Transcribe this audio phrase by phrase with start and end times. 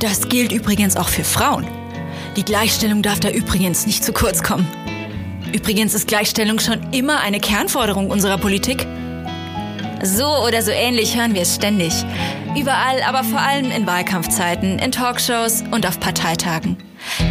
[0.00, 1.66] Das gilt übrigens auch für Frauen.
[2.36, 4.66] Die Gleichstellung darf da übrigens nicht zu kurz kommen.
[5.52, 8.86] Übrigens ist Gleichstellung schon immer eine Kernforderung unserer Politik.
[10.02, 11.92] So oder so ähnlich hören wir es ständig.
[12.56, 16.76] Überall, aber vor allem in Wahlkampfzeiten, in Talkshows und auf Parteitagen.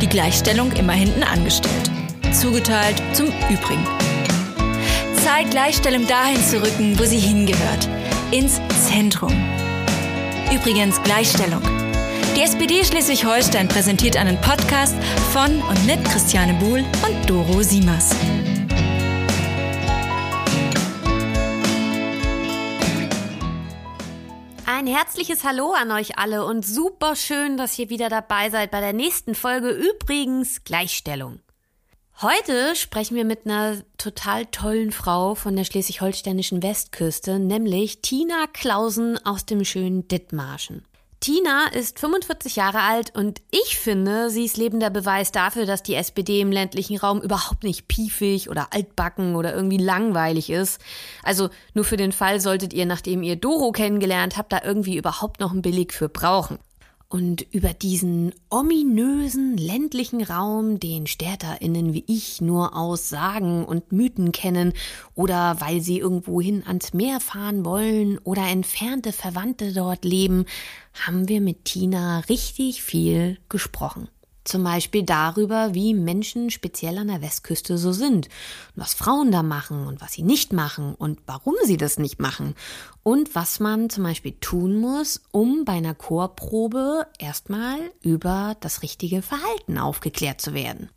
[0.02, 1.92] Die Gleichstellung immer hinten angestellt.
[2.34, 3.88] Zugeteilt zum Übrigen.
[5.24, 7.88] Zeit, Gleichstellung dahin zu rücken, wo sie hingehört.
[8.32, 8.60] Ins
[8.90, 9.34] Zentrum.
[10.54, 11.62] Übrigens Gleichstellung.
[12.38, 14.96] Die SPD Schleswig-Holstein präsentiert einen Podcast
[15.32, 18.11] von und mit Christiane Buhl und Doro Siemers.
[24.68, 28.82] Ein herzliches Hallo an euch alle und super schön, dass ihr wieder dabei seid bei
[28.82, 31.39] der nächsten Folge übrigens Gleichstellung.
[32.22, 39.17] Heute sprechen wir mit einer total tollen Frau von der schleswig-holsteinischen Westküste, nämlich Tina Klausen
[39.25, 40.86] aus dem schönen Dithmarschen.
[41.20, 45.95] Tina ist 45 Jahre alt und ich finde, sie ist lebender Beweis dafür, dass die
[45.95, 50.80] SPD im ländlichen Raum überhaupt nicht piefig oder altbacken oder irgendwie langweilig ist.
[51.23, 55.39] Also nur für den Fall solltet ihr, nachdem ihr Doro kennengelernt habt, da irgendwie überhaupt
[55.39, 56.59] noch einen Beleg für brauchen
[57.09, 64.31] und über diesen ominösen ländlichen Raum, den StärterInnen wie ich nur aus Sagen und Mythen
[64.31, 64.73] kennen
[65.16, 70.45] oder weil sie irgendwohin ans Meer fahren wollen oder entfernte Verwandte dort leben,
[71.05, 74.09] haben wir mit Tina richtig viel gesprochen.
[74.48, 78.30] Zum Beispiel darüber, wie Menschen speziell an der Westküste so sind, und
[78.78, 82.56] was Frauen da machen und was sie nicht machen und warum sie das nicht machen
[83.03, 89.22] und was man zum Beispiel tun muss, um bei einer Chorprobe erstmal über das richtige
[89.22, 90.90] Verhalten aufgeklärt zu werden.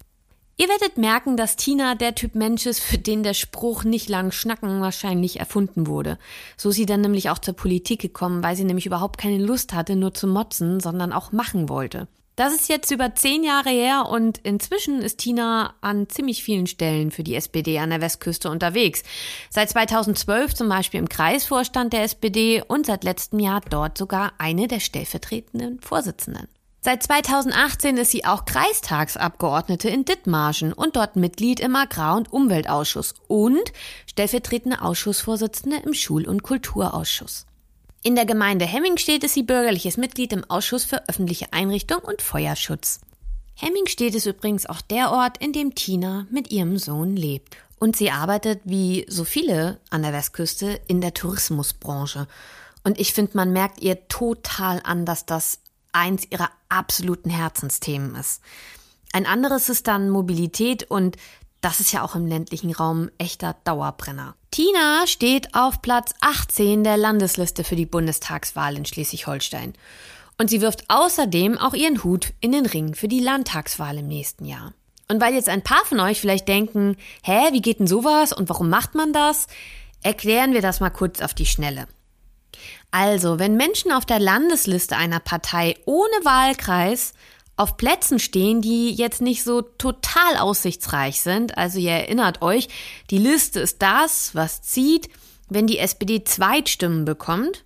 [0.56, 4.30] Ihr werdet merken, dass Tina der Typ Mensch ist, für den der Spruch nicht lang
[4.30, 6.18] schnacken wahrscheinlich erfunden wurde.
[6.56, 9.72] So ist sie dann nämlich auch zur Politik gekommen, weil sie nämlich überhaupt keine Lust
[9.72, 12.06] hatte, nur zu motzen, sondern auch machen wollte.
[12.40, 17.10] Das ist jetzt über zehn Jahre her und inzwischen ist Tina an ziemlich vielen Stellen
[17.10, 19.02] für die SPD an der Westküste unterwegs.
[19.50, 24.68] Seit 2012 zum Beispiel im Kreisvorstand der SPD und seit letztem Jahr dort sogar eine
[24.68, 26.48] der stellvertretenden Vorsitzenden.
[26.80, 33.16] Seit 2018 ist sie auch Kreistagsabgeordnete in Dithmarschen und dort Mitglied im Agrar- und Umweltausschuss
[33.28, 33.70] und
[34.06, 37.44] stellvertretende Ausschussvorsitzende im Schul- und Kulturausschuss.
[38.02, 43.00] In der Gemeinde Hemmingstedt ist sie bürgerliches Mitglied im Ausschuss für öffentliche Einrichtung und Feuerschutz.
[43.54, 47.58] Hemmingstedt ist übrigens auch der Ort, in dem Tina mit ihrem Sohn lebt.
[47.78, 52.26] Und sie arbeitet, wie so viele an der Westküste, in der Tourismusbranche.
[52.84, 55.58] Und ich finde, man merkt ihr total an, dass das
[55.92, 58.40] eins ihrer absoluten Herzensthemen ist.
[59.12, 61.18] Ein anderes ist dann Mobilität und
[61.60, 64.34] das ist ja auch im ländlichen Raum echter Dauerbrenner.
[64.50, 69.74] Tina steht auf Platz 18 der Landesliste für die Bundestagswahl in Schleswig-Holstein.
[70.38, 74.46] Und sie wirft außerdem auch ihren Hut in den Ring für die Landtagswahl im nächsten
[74.46, 74.72] Jahr.
[75.08, 78.48] Und weil jetzt ein paar von euch vielleicht denken, hä, wie geht denn sowas und
[78.48, 79.48] warum macht man das?
[80.02, 81.86] Erklären wir das mal kurz auf die Schnelle.
[82.90, 87.12] Also, wenn Menschen auf der Landesliste einer Partei ohne Wahlkreis
[87.60, 91.58] auf Plätzen stehen, die jetzt nicht so total aussichtsreich sind.
[91.58, 92.68] Also ihr erinnert euch,
[93.10, 95.10] die Liste ist das, was zieht.
[95.50, 97.64] Wenn die SPD Zweitstimmen bekommt,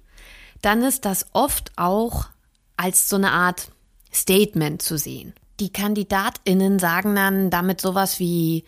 [0.62, 2.26] dann ist das oft auch
[2.76, 3.70] als so eine Art
[4.12, 5.32] Statement zu sehen.
[5.60, 8.64] Die Kandidatinnen sagen dann damit sowas wie,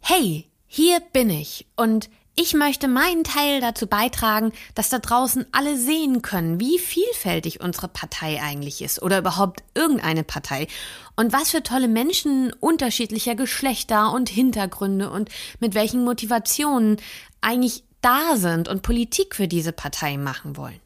[0.00, 5.76] hey, hier bin ich und ich möchte meinen Teil dazu beitragen, dass da draußen alle
[5.76, 10.66] sehen können, wie vielfältig unsere Partei eigentlich ist oder überhaupt irgendeine Partei
[11.14, 15.28] und was für tolle Menschen unterschiedlicher Geschlechter und Hintergründe und
[15.60, 16.96] mit welchen Motivationen
[17.40, 20.80] eigentlich da sind und Politik für diese Partei machen wollen.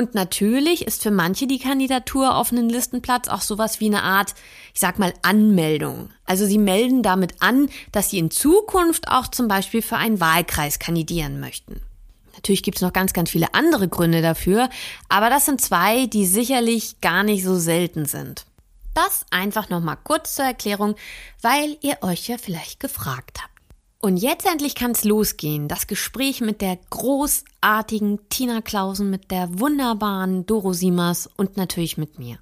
[0.00, 4.34] Und natürlich ist für manche die Kandidatur auf einen Listenplatz auch sowas wie eine Art,
[4.72, 6.08] ich sag mal, Anmeldung.
[6.24, 10.78] Also sie melden damit an, dass sie in Zukunft auch zum Beispiel für einen Wahlkreis
[10.78, 11.82] kandidieren möchten.
[12.32, 14.70] Natürlich gibt's noch ganz, ganz viele andere Gründe dafür,
[15.10, 18.46] aber das sind zwei, die sicherlich gar nicht so selten sind.
[18.94, 20.94] Das einfach nochmal kurz zur Erklärung,
[21.42, 23.59] weil ihr euch ja vielleicht gefragt habt.
[24.02, 25.68] Und jetzt endlich kann's losgehen.
[25.68, 32.18] Das Gespräch mit der großartigen Tina Klausen, mit der wunderbaren Doro Siemers und natürlich mit
[32.18, 32.38] mir.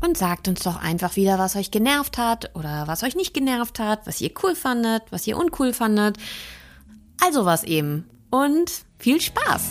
[0.00, 3.78] Und sagt uns doch einfach wieder, was euch genervt hat oder was euch nicht genervt
[3.78, 6.16] hat, was ihr cool fandet, was ihr uncool fandet.
[7.22, 8.08] Also was eben.
[8.30, 9.62] Und viel Spaß!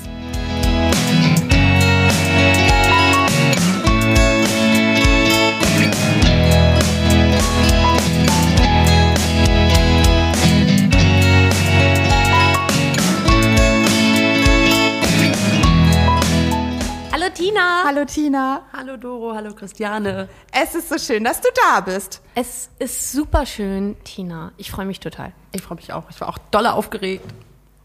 [17.57, 17.83] Tina.
[17.86, 18.62] Hallo Tina.
[18.71, 20.30] Hallo Doro, hallo Christiane.
[20.51, 22.21] Es ist so schön, dass du da bist.
[22.36, 24.51] Es ist super schön, Tina.
[24.57, 25.33] Ich freue mich total.
[25.54, 26.04] Ich freue mich auch.
[26.12, 27.25] Ich war auch dolle aufgeregt.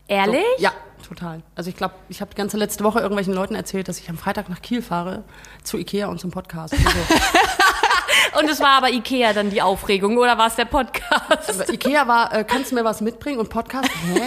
[0.09, 0.45] Ehrlich?
[0.59, 0.73] So, ja,
[1.09, 1.43] total.
[1.55, 4.19] Also ich glaube, ich habe die ganze letzte Woche irgendwelchen Leuten erzählt, dass ich am
[4.19, 5.25] Freitag nach Kiel fahre
[5.63, 6.75] zu Ikea und zum Podcast.
[6.75, 6.91] Also,
[8.41, 11.49] Und es war aber Ikea dann die Aufregung oder war es der Podcast?
[11.49, 13.89] aber Ikea war, äh, kannst du mir was mitbringen und Podcast?
[13.89, 14.21] Hä?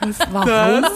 [0.30, 0.86] Warum?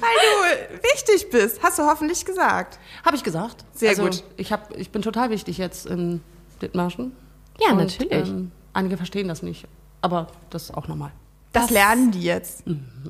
[0.00, 2.78] Weil du wichtig bist, hast du hoffentlich gesagt.
[3.04, 3.64] Habe ich gesagt.
[3.72, 4.24] Sehr also, gut.
[4.36, 6.22] Ich, hab, ich bin total wichtig jetzt in
[6.62, 7.14] Dithmarschen.
[7.60, 8.28] Ja, Und, natürlich.
[8.28, 9.66] Ähm, einige verstehen das nicht,
[10.00, 11.12] aber das ist auch normal.
[11.52, 12.62] Das, Das- lernen die jetzt.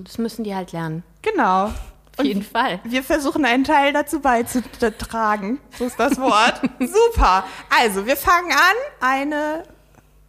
[0.02, 1.02] Das müssen die halt lernen.
[1.22, 1.70] Genau.
[2.16, 2.80] Auf jeden Fall.
[2.84, 5.58] Wir versuchen einen Teil dazu beizutragen.
[5.78, 6.60] So ist das Wort.
[6.80, 7.44] Super.
[7.70, 8.76] Also, wir fangen an.
[9.00, 9.62] Eine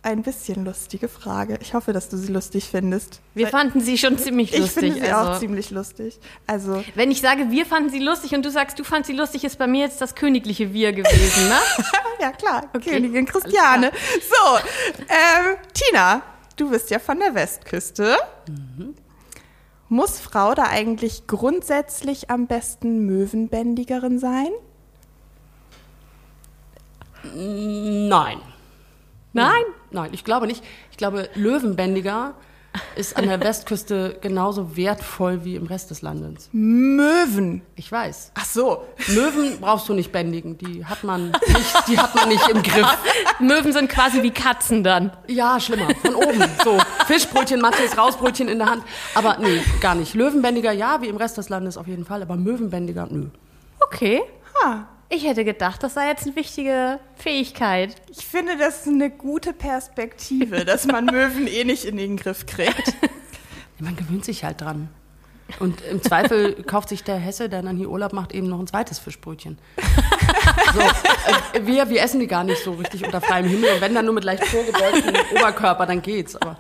[0.04, 1.60] ein bisschen lustige Frage.
[1.62, 3.22] Ich hoffe, dass du sie lustig findest.
[3.36, 4.94] Wir fanden sie schon ziemlich ich lustig.
[4.94, 5.32] finde sie also.
[5.32, 6.20] auch ziemlich lustig.
[6.48, 9.44] Also, Wenn ich sage, wir fanden sie lustig und du sagst, du fandst sie lustig,
[9.44, 11.60] ist bei mir jetzt das königliche Wir gewesen, ne?
[12.20, 13.92] ja klar, Königin Christiane.
[14.22, 14.58] So,
[15.08, 16.24] ähm, Tina,
[16.56, 18.18] du bist ja von der Westküste.
[19.88, 24.50] Muss Frau da eigentlich grundsätzlich am besten Möwenbändigerin sein?
[27.36, 28.42] Nein.
[29.34, 29.64] Nein?
[29.92, 30.64] Nein, ich glaube nicht.
[30.92, 32.34] Ich glaube, Löwenbändiger
[32.96, 36.50] ist an der Westküste genauso wertvoll wie im Rest des Landes.
[36.52, 37.62] Möwen.
[37.76, 38.32] Ich weiß.
[38.36, 38.84] Ach so.
[39.10, 42.88] Möwen brauchst du nicht bändigen, die hat man nicht, die hat man nicht im Griff.
[43.40, 45.12] Möwen sind quasi wie Katzen dann.
[45.28, 46.44] Ja, schlimmer, von oben.
[46.64, 46.78] So,
[47.08, 48.84] Fischbrötchen, Mattes, Rausbrötchen in der Hand.
[49.16, 50.14] Aber nee, gar nicht.
[50.14, 53.28] Löwenbändiger ja, wie im Rest des Landes auf jeden Fall, aber Möwenbändiger nö.
[53.80, 54.22] Okay.
[54.64, 54.88] Ha.
[55.14, 57.94] Ich hätte gedacht, das sei jetzt eine wichtige Fähigkeit.
[58.10, 62.46] Ich finde, das ist eine gute Perspektive, dass man Möwen eh nicht in den Griff
[62.46, 62.94] kriegt.
[63.80, 64.88] Man gewöhnt sich halt dran.
[65.60, 68.68] Und im Zweifel kauft sich der Hesse, der dann hier Urlaub macht, eben noch ein
[68.68, 69.58] zweites Fischbrötchen.
[70.74, 73.74] So, äh, wir, wir essen die gar nicht so richtig unter freiem Himmel.
[73.74, 76.36] Und wenn dann nur mit leicht vorgebeugtem Oberkörper, dann geht's.
[76.38, 76.58] Aber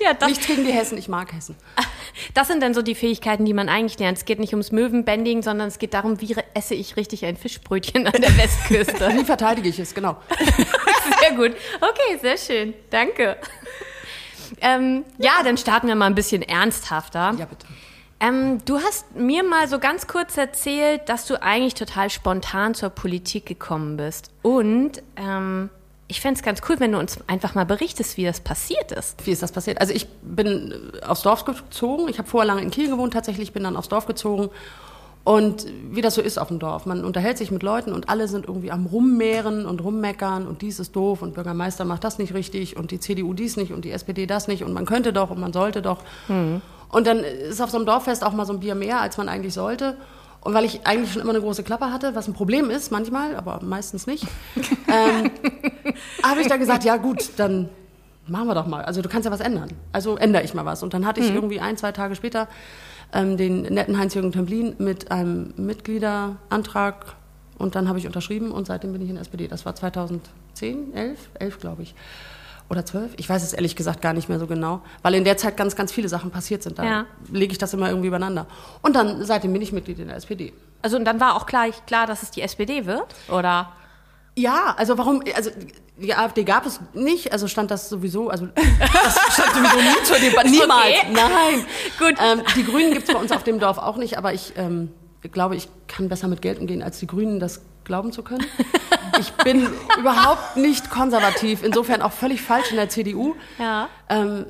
[0.00, 1.56] Ja, das, nichts gegen die Hessen, ich mag Hessen.
[2.34, 4.18] das sind dann so die Fähigkeiten, die man eigentlich lernt.
[4.18, 8.06] Es geht nicht ums Möwenbändigen, sondern es geht darum, wie esse ich richtig ein Fischbrötchen
[8.06, 9.12] an der Westküste.
[9.14, 10.16] Wie verteidige ich es, genau.
[11.20, 11.56] Sehr gut.
[11.80, 12.74] Okay, sehr schön.
[12.90, 13.36] Danke.
[14.60, 17.34] Ähm, ja, dann starten wir mal ein bisschen ernsthafter.
[17.38, 17.66] Ja, bitte.
[18.20, 22.90] Ähm, du hast mir mal so ganz kurz erzählt, dass du eigentlich total spontan zur
[22.90, 24.30] Politik gekommen bist.
[24.42, 25.70] Und ähm,
[26.12, 29.26] ich fände es ganz cool, wenn du uns einfach mal berichtest, wie das passiert ist.
[29.26, 29.80] Wie ist das passiert?
[29.80, 32.06] Also ich bin äh, aufs Dorf gezogen.
[32.10, 34.50] Ich habe vorher lange in Kiel gewohnt, tatsächlich bin dann aufs Dorf gezogen.
[35.24, 38.28] Und wie das so ist auf dem Dorf, man unterhält sich mit Leuten und alle
[38.28, 42.34] sind irgendwie am Rummehren und Rummeckern und dies ist doof und Bürgermeister macht das nicht
[42.34, 45.30] richtig und die CDU dies nicht und die SPD das nicht und man könnte doch
[45.30, 45.98] und man sollte doch.
[46.90, 49.30] Und dann ist auf so einem Dorffest auch mal so ein Bier mehr, als man
[49.30, 49.96] eigentlich sollte.
[50.42, 53.36] Und weil ich eigentlich schon immer eine große Klappe hatte, was ein Problem ist manchmal,
[53.36, 54.26] aber meistens nicht,
[54.88, 55.30] ähm,
[56.22, 57.68] habe ich da gesagt, ja gut, dann
[58.26, 58.84] machen wir doch mal.
[58.84, 59.70] Also du kannst ja was ändern.
[59.92, 60.82] Also ändere ich mal was.
[60.82, 62.48] Und dann hatte ich irgendwie ein, zwei Tage später
[63.12, 67.14] ähm, den netten Heinz-Jürgen Templin mit einem Mitgliederantrag
[67.58, 69.46] und dann habe ich unterschrieben und seitdem bin ich in der SPD.
[69.46, 71.94] Das war 2010, 11, 11 glaube ich.
[72.72, 73.12] Oder 12?
[73.18, 75.76] Ich weiß es ehrlich gesagt gar nicht mehr so genau, weil in der Zeit ganz,
[75.76, 76.78] ganz viele Sachen passiert sind.
[76.78, 77.04] Da Ja.
[77.30, 78.46] lege ich das immer irgendwie übereinander.
[78.80, 80.54] Und dann seitdem bin ich Mitglied in der SPD.
[80.80, 83.70] Also und dann war auch klar, klar, dass es die SPD wird, oder?
[84.36, 85.50] Ja, also warum, also
[85.98, 90.16] die AfD gab es nicht, also stand das sowieso, also das stand sowieso nie zur
[90.18, 91.12] Debatte, niemals, Okay.
[91.12, 91.66] nein.
[91.98, 92.14] Gut.
[92.18, 94.90] Ähm, die Grünen gibt es bei uns auf dem Dorf auch nicht, aber ich ähm,
[95.30, 98.46] glaube, ich kann besser mit Geld umgehen, als die Grünen das glauben zu können.
[99.18, 103.34] Ich bin überhaupt nicht konservativ, insofern auch völlig falsch in der CDU.
[103.58, 103.88] Ja.
[104.08, 104.46] Ähm,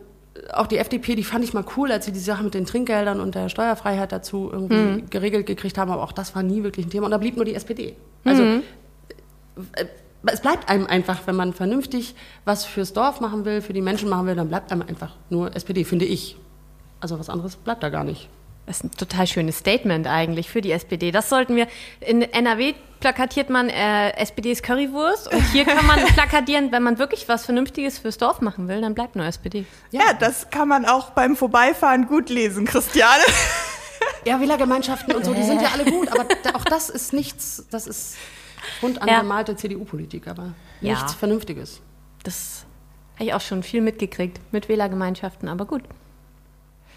[0.52, 3.20] auch die FDP, die fand ich mal cool, als sie die Sache mit den Trinkgeldern
[3.20, 6.90] und der Steuerfreiheit dazu irgendwie geregelt gekriegt haben, aber auch das war nie wirklich ein
[6.90, 7.96] Thema und da blieb nur die SPD.
[8.24, 9.86] Also äh,
[10.26, 12.14] es bleibt einem einfach, wenn man vernünftig
[12.44, 15.54] was fürs Dorf machen will, für die Menschen machen will, dann bleibt einem einfach nur
[15.54, 16.36] SPD, finde ich.
[17.00, 18.28] Also was anderes bleibt da gar nicht.
[18.66, 21.10] Das ist ein total schönes Statement eigentlich für die SPD.
[21.10, 21.66] Das sollten wir.
[22.00, 27.28] In NRW plakatiert man äh, SPDs Currywurst und hier kann man plakatieren, wenn man wirklich
[27.28, 29.66] was Vernünftiges fürs Dorf machen will, dann bleibt nur SPD.
[29.90, 33.22] Ja, das kann man auch beim Vorbeifahren gut lesen, Christiane.
[34.24, 37.86] Ja, Wählergemeinschaften und so, die sind ja alle gut, aber auch das ist nichts, das
[37.88, 38.16] ist
[38.80, 39.02] rund Ja.
[39.02, 40.94] angemalte CDU-Politik, aber Ja.
[40.94, 41.80] nichts Vernünftiges.
[42.24, 42.64] Das
[43.14, 45.82] habe ich auch schon viel mitgekriegt mit Wählergemeinschaften, aber gut.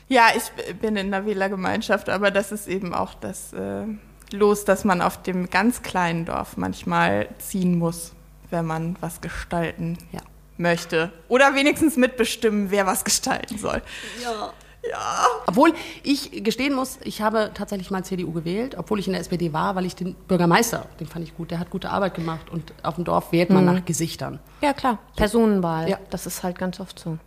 [0.07, 3.85] Ja, ich bin in einer Wählergemeinschaft, aber das ist eben auch das äh,
[4.31, 8.13] Los, dass man auf dem ganz kleinen Dorf manchmal ziehen muss,
[8.49, 10.21] wenn man was gestalten Ja.
[10.57, 11.11] möchte.
[11.27, 13.81] Oder wenigstens mitbestimmen, wer was gestalten soll.
[14.23, 14.51] Ja.
[14.87, 15.25] Ja.
[15.47, 19.51] Obwohl ich gestehen muss, ich habe tatsächlich mal CDU gewählt, obwohl ich in der SPD
[19.51, 22.71] war, weil ich den Bürgermeister, den fand ich gut, der hat gute Arbeit gemacht und
[22.83, 24.39] auf dem Dorf wählt man nach Gesichtern.
[24.61, 24.99] Ja, klar.
[25.15, 25.89] Personenwahl.
[25.89, 25.97] Ja.
[26.11, 27.17] Das ist halt ganz oft so.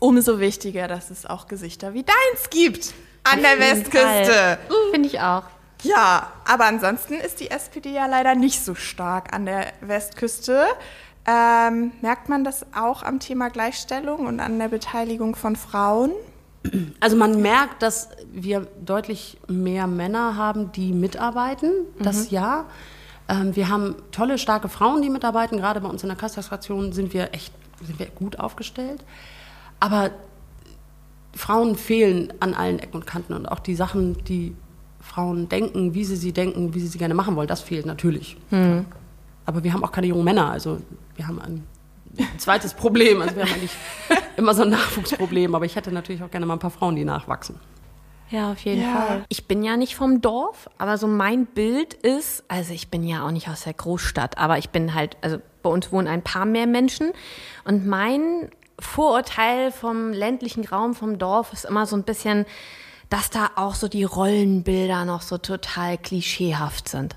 [0.00, 4.58] Umso wichtiger, dass es auch Gesichter wie deins gibt an der Westküste.
[4.92, 5.44] Finde ich auch.
[5.82, 10.64] Ja, aber ansonsten ist die SPD ja leider nicht so stark an der Westküste.
[11.26, 16.12] Ähm, merkt man das auch am Thema Gleichstellung und an der Beteiligung von Frauen?
[17.00, 22.66] Also man merkt, dass wir deutlich mehr Männer haben, die mitarbeiten, das ja.
[23.28, 25.58] Ähm, wir haben tolle, starke Frauen, die mitarbeiten.
[25.58, 29.04] Gerade bei uns in der Kastration sind wir echt sind wir gut aufgestellt.
[29.80, 30.10] Aber
[31.34, 33.32] Frauen fehlen an allen Ecken und Kanten.
[33.32, 34.54] Und auch die Sachen, die
[35.00, 38.36] Frauen denken, wie sie sie denken, wie sie sie gerne machen wollen, das fehlt natürlich.
[39.46, 40.50] Aber wir haben auch keine jungen Männer.
[40.50, 40.78] Also
[41.16, 41.64] wir haben ein
[42.38, 43.22] zweites Problem.
[43.22, 43.76] Also wir haben eigentlich
[44.36, 45.54] immer so ein Nachwuchsproblem.
[45.54, 47.56] Aber ich hätte natürlich auch gerne mal ein paar Frauen, die nachwachsen.
[48.30, 48.92] Ja, auf jeden Ja.
[48.92, 49.24] Fall.
[49.28, 53.24] Ich bin ja nicht vom Dorf, aber so mein Bild ist, also ich bin ja
[53.26, 56.44] auch nicht aus der Großstadt, aber ich bin halt, also bei uns wohnen ein paar
[56.44, 57.12] mehr Menschen
[57.64, 62.46] und mein Vorurteil vom ländlichen Raum, vom Dorf ist immer so ein bisschen,
[63.10, 67.16] dass da auch so die Rollenbilder noch so total klischeehaft sind.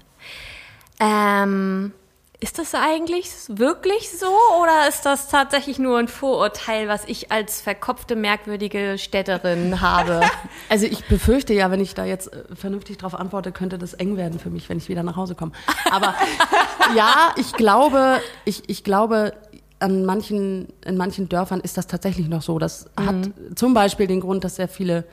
[1.00, 1.94] Ähm,
[2.40, 4.26] ist das eigentlich wirklich so
[4.60, 10.22] oder ist das tatsächlich nur ein Vorurteil, was ich als verkopfte, merkwürdige Städterin habe?
[10.68, 14.18] Also ich befürchte ja, wenn ich da jetzt äh, vernünftig darauf antworte, könnte das eng
[14.18, 15.52] werden für mich, wenn ich wieder nach Hause komme.
[15.92, 16.16] Aber
[16.96, 19.34] ja, ich glaube, ich, ich glaube,
[19.82, 22.60] an manchen, in manchen Dörfern ist das tatsächlich noch so.
[22.60, 25.06] Das hat zum Beispiel den Grund, dass sehr viele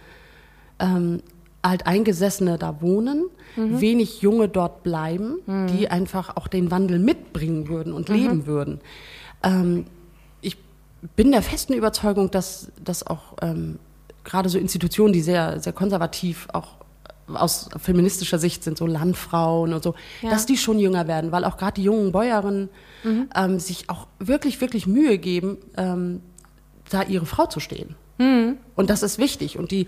[0.78, 1.22] ähm,
[1.62, 8.08] Alteingesessene da wohnen, wenig Junge dort bleiben, die einfach auch den Wandel mitbringen würden und
[8.08, 8.80] leben würden.
[9.42, 9.86] Ähm,
[10.40, 10.56] ich
[11.16, 13.80] bin der festen Überzeugung, dass, dass auch ähm,
[14.22, 16.77] gerade so Institutionen, die sehr, sehr konservativ auch
[17.34, 20.30] aus feministischer Sicht sind, so Landfrauen und so, Ja.
[20.30, 22.68] dass die schon jünger werden, weil auch gerade die jungen Bäuerinnen
[23.34, 26.20] ähm, sich auch wirklich, wirklich Mühe geben, ähm,
[26.90, 27.94] da ihre Frau zu stehen.
[28.20, 29.58] Und das ist wichtig.
[29.60, 29.86] Und die,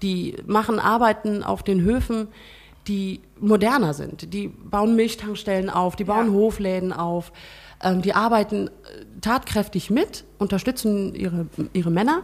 [0.00, 2.28] die machen Arbeiten auf den Höfen,
[2.86, 4.32] die moderner sind.
[4.32, 6.32] Die bauen Milchtankstellen auf, die bauen Ja.
[6.32, 7.32] Hofläden auf,
[7.82, 8.70] ähm, die arbeiten äh,
[9.20, 12.22] tatkräftig mit, unterstützen ihre, ihre Männer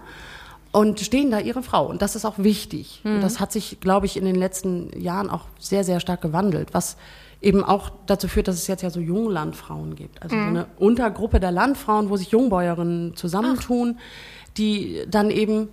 [0.72, 1.86] und stehen da ihre Frau.
[1.86, 3.00] Und das ist auch wichtig.
[3.04, 6.74] Und das hat sich, glaube ich, in den letzten Jahren auch sehr, sehr stark gewandelt,
[6.74, 6.96] was
[7.40, 10.22] eben auch dazu führt, dass es jetzt ja so Junglandfrauen gibt.
[10.22, 13.98] Also so eine Untergruppe der Landfrauen, wo sich Jungbäuerinnen zusammentun,
[14.56, 15.68] die dann eben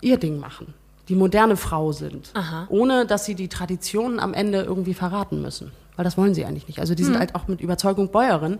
[0.00, 0.74] ihr Ding machen,
[1.08, 2.66] die moderne Frau sind, Aha.
[2.70, 5.72] ohne dass sie die Traditionen am Ende irgendwie verraten müssen.
[5.96, 6.80] Weil das wollen sie eigentlich nicht.
[6.80, 8.58] Also die sind halt auch mit Überzeugung Bäuerin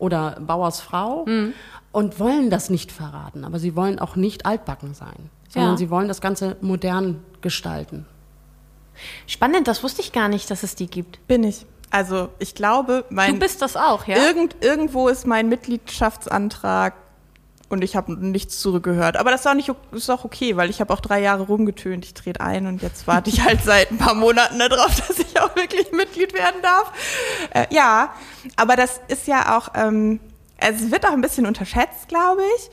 [0.00, 1.26] oder Bauersfrau
[1.92, 3.44] und wollen das nicht verraten.
[3.44, 5.76] Aber sie wollen auch nicht altbacken sein, sondern Ja.
[5.76, 8.06] sie wollen das Ganze modern gestalten.
[9.26, 11.26] Spannend, das wusste ich gar nicht, dass es die gibt.
[11.26, 11.64] Bin ich.
[11.90, 14.16] Also ich glaube, mein Du bist das auch, ja?
[14.16, 16.94] Irgend, irgendwo ist mein Mitgliedschaftsantrag
[17.70, 19.16] und ich habe nichts zurückgehört.
[19.16, 22.04] Aber das ist auch, nicht, ist auch okay, weil ich habe auch drei Jahre rumgetönt.
[22.04, 25.40] Ich trete ein und jetzt warte ich halt seit ein paar Monaten darauf, dass ich
[25.40, 26.92] auch wirklich Mitglied werden darf.
[27.54, 28.12] Äh, ja,
[28.56, 30.20] aber das ist ja auch, ähm,
[30.58, 32.70] es wird auch ein bisschen unterschätzt, glaube ich.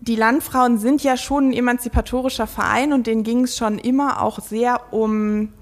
[0.00, 4.40] Die Landfrauen sind ja schon ein emanzipatorischer Verein und denen ging es schon immer auch
[4.40, 5.54] sehr um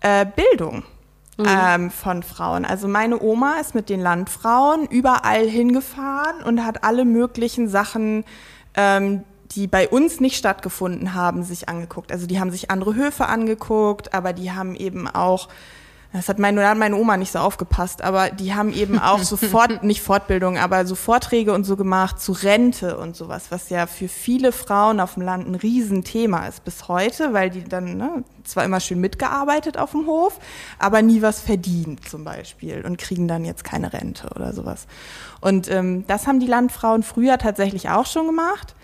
[0.00, 0.84] äh, Bildung
[1.38, 2.64] ähm, von Frauen.
[2.64, 8.24] Also meine Oma ist mit den Landfrauen überall hingefahren und hat alle möglichen Sachen,
[8.74, 12.12] ähm, die bei uns nicht stattgefunden haben, sich angeguckt.
[12.12, 15.48] Also die haben sich andere Höfe angeguckt, aber die haben eben auch
[16.12, 19.18] das hat meine, da hat meine Oma nicht so aufgepasst, aber die haben eben auch
[19.22, 23.86] sofort, nicht Fortbildung, aber so Vorträge und so gemacht zu Rente und sowas, was ja
[23.86, 28.24] für viele Frauen auf dem Land ein Riesenthema ist bis heute, weil die dann ne,
[28.44, 30.38] zwar immer schön mitgearbeitet auf dem Hof,
[30.78, 34.86] aber nie was verdient zum Beispiel und kriegen dann jetzt keine Rente oder sowas.
[35.40, 38.74] Und ähm, das haben die Landfrauen früher tatsächlich auch schon gemacht.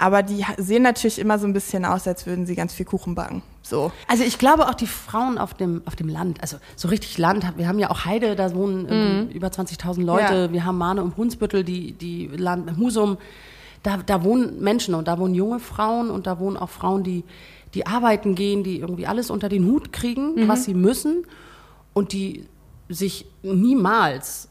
[0.00, 3.16] Aber die sehen natürlich immer so ein bisschen aus, als würden sie ganz viel Kuchen
[3.16, 3.42] backen.
[3.62, 3.90] So.
[4.06, 7.44] Also ich glaube auch die Frauen auf dem, auf dem Land, also so richtig Land,
[7.56, 10.52] wir haben ja auch Heide, da wohnen irgendwie über 20.000 Leute, Ja.
[10.52, 13.18] wir haben Mahne und Hunsbüttel, die, die Land, Husum,
[13.82, 17.24] da, da wohnen Menschen und da wohnen junge Frauen und da wohnen auch Frauen, die,
[17.74, 21.24] die arbeiten gehen, die irgendwie alles unter den Hut kriegen, was sie müssen
[21.92, 22.46] und die
[22.88, 24.48] sich niemals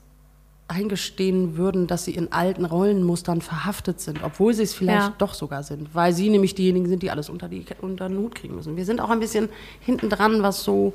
[0.69, 5.15] eingestehen würden, dass sie in alten Rollenmustern verhaftet sind, obwohl sie es vielleicht Ja.
[5.17, 8.35] doch sogar sind, weil sie nämlich diejenigen sind, die alles unter, die, unter den Hut
[8.35, 8.75] kriegen müssen.
[8.75, 9.47] Wir sind auch ein bisschen
[9.79, 10.93] hinten dran, was so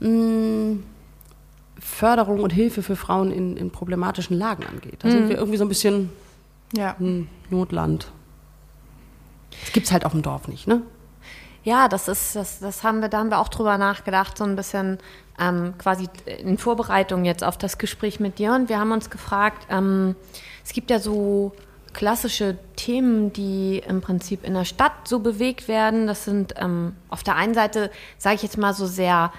[0.00, 0.76] mh,
[1.80, 4.96] Förderung und Hilfe für Frauen in, in problematischen Lagen angeht.
[5.00, 6.10] Da sind wir irgendwie so ein bisschen
[6.76, 6.94] Ja.
[7.00, 8.10] ein Notland.
[9.62, 10.82] Das gibt's halt auf dem Dorf nicht, ne?
[11.64, 14.54] Ja, das ist, das, das haben wir, da haben wir auch drüber nachgedacht, so ein
[14.54, 14.98] bisschen
[15.40, 18.52] ähm, quasi in Vorbereitung jetzt auf das Gespräch mit dir.
[18.52, 20.14] Und wir haben uns gefragt, ähm,
[20.62, 21.52] es gibt ja so
[21.94, 26.06] klassische Themen, die im Prinzip in der Stadt so bewegt werden.
[26.06, 29.32] Das sind ähm, auf der einen Seite, sage ich jetzt mal so sehr,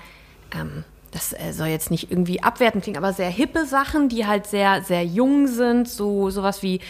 [0.51, 4.47] ähm, das äh, soll jetzt nicht irgendwie abwertend klingen, aber sehr hippe Sachen, die halt
[4.47, 6.81] sehr, sehr jung sind, so sowas wie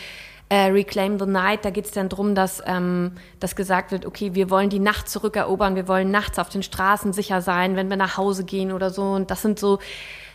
[0.55, 4.35] äh, Reclaim the Night, da geht es dann darum, dass, ähm, dass gesagt wird, okay,
[4.35, 7.97] wir wollen die Nacht zurückerobern, wir wollen nachts auf den Straßen sicher sein, wenn wir
[7.97, 9.03] nach Hause gehen oder so.
[9.03, 9.79] Und das sind so,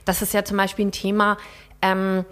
[0.04, 1.38] das ist ja zum Beispiel ein Thema,
[1.80, 2.26] ähm,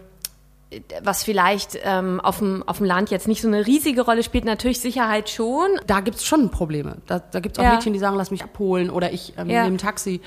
[1.03, 4.45] was vielleicht ähm, auf, dem, auf dem Land jetzt nicht so eine riesige Rolle spielt,
[4.45, 5.69] natürlich Sicherheit schon.
[5.87, 6.99] Da gibt es schon Probleme.
[7.07, 7.73] Da, da gibt es auch Ja.
[7.77, 9.63] Mädchen, die sagen, lass mich abholen oder ich ähm, Ja.
[9.63, 10.21] nehme ein Taxi.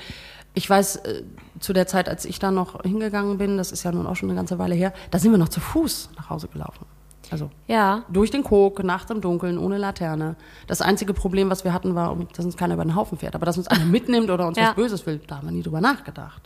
[0.54, 1.22] Ich weiß, äh,
[1.60, 4.30] zu der Zeit, als ich da noch hingegangen bin, das ist ja nun auch schon
[4.30, 6.86] eine ganze Weile her, da sind wir noch zu Fuß nach Hause gelaufen.
[7.32, 10.36] Also Ja, durch den Kok, nachts im Dunkeln, ohne Laterne.
[10.66, 13.34] Das einzige Problem, was wir hatten, war, dass uns keiner über den Haufen fährt.
[13.34, 14.68] Aber dass uns einer mitnimmt oder uns Ja.
[14.68, 16.42] was Böses will, da haben wir nie drüber nachgedacht.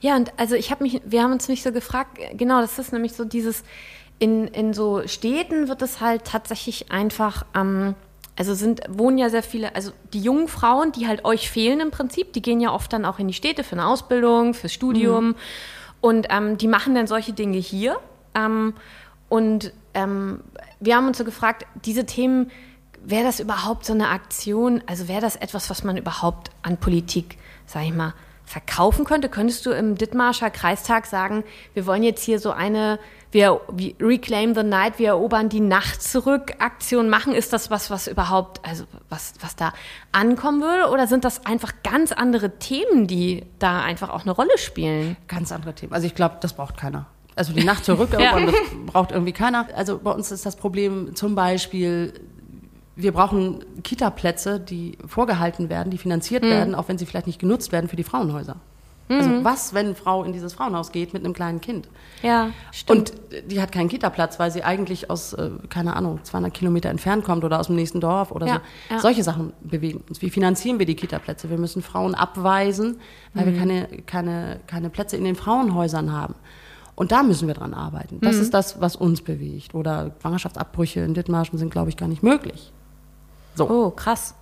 [0.00, 2.92] Ja, und also ich habe mich, wir haben uns nicht so gefragt, genau, das ist
[2.92, 3.62] nämlich so dieses,
[4.18, 7.94] in, in so Städten wird es halt tatsächlich einfach, ähm,
[8.36, 11.90] also sind, wohnen ja sehr viele, also die jungen Frauen, die halt euch fehlen im
[11.90, 15.36] Prinzip, die gehen ja oft dann auch in die Städte für eine Ausbildung, fürs Studium
[16.00, 17.96] und ähm, die machen dann solche Dinge hier.
[18.34, 18.74] Ähm,
[19.28, 20.40] und ähm,
[20.80, 22.50] wir haben uns so gefragt, diese Themen,
[23.04, 27.38] wäre das überhaupt so eine Aktion, also wäre das etwas, was man überhaupt an Politik,
[27.66, 29.28] sag ich mal, verkaufen könnte?
[29.28, 32.98] Könntest du im Dithmarscher Kreistag sagen, wir wollen jetzt hier so eine,
[33.30, 33.60] wir,
[34.00, 37.34] Reclaim the Night, wir erobern die Nacht zurück Aktion machen?
[37.34, 39.72] Ist das was, was überhaupt, also was, was da
[40.12, 40.90] ankommen würde?
[40.90, 45.16] Oder sind das einfach ganz andere Themen, die da einfach auch eine Rolle spielen?
[45.26, 45.92] Ganz andere Themen.
[45.92, 47.06] Also ich glaube, das braucht keiner.
[47.36, 48.54] Also die Nacht zurückerobern, das
[48.86, 49.66] braucht irgendwie keiner.
[49.74, 52.12] Also bei uns ist das Problem zum Beispiel,
[52.96, 57.72] wir brauchen Kita-Plätze, die vorgehalten werden, die finanziert werden, auch wenn sie vielleicht nicht genutzt
[57.72, 58.56] werden für die Frauenhäuser.
[59.06, 61.88] Also was, wenn eine Frau in dieses Frauenhaus geht mit einem kleinen Kind?
[62.22, 63.10] Ja, stimmt.
[63.10, 67.22] Und die hat keinen Kita-Platz, weil sie eigentlich aus, äh, keine Ahnung, 200 Kilometer entfernt
[67.22, 68.54] kommt oder aus dem nächsten Dorf oder Ja,
[68.88, 68.94] so.
[68.94, 69.00] ja.
[69.00, 70.22] Solche Sachen bewegen uns.
[70.22, 71.50] Wie finanzieren wir die Kita-Plätze?
[71.50, 72.96] Wir müssen Frauen abweisen,
[73.34, 73.52] weil Mhm.
[73.52, 76.34] wir keine, keine, keine Plätze in den Frauenhäusern haben.
[76.96, 78.20] Und da müssen wir dran arbeiten.
[78.20, 78.42] Das Mhm.
[78.42, 79.74] ist das, was uns bewegt.
[79.74, 82.72] Oder Schwangerschaftsabbrüche in Dithmarschen sind, glaube ich, gar nicht möglich.
[83.56, 83.68] So.
[83.68, 84.34] oh, krass.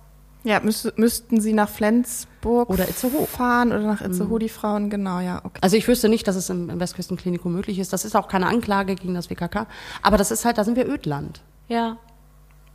[0.43, 3.25] Ja, müß, müssten sie nach Flensburg Oder Itzehoe.
[3.27, 5.59] fahren oder nach Itzehoe, die Frauen, genau, ja, okay.
[5.61, 7.93] Also ich wüsste nicht, dass es im, im Westküstenklinikum möglich ist.
[7.93, 9.67] Das ist auch keine Anklage gegen das WKK.
[10.01, 11.41] Aber das ist halt, da sind wir Ödland.
[11.69, 11.95] Ja.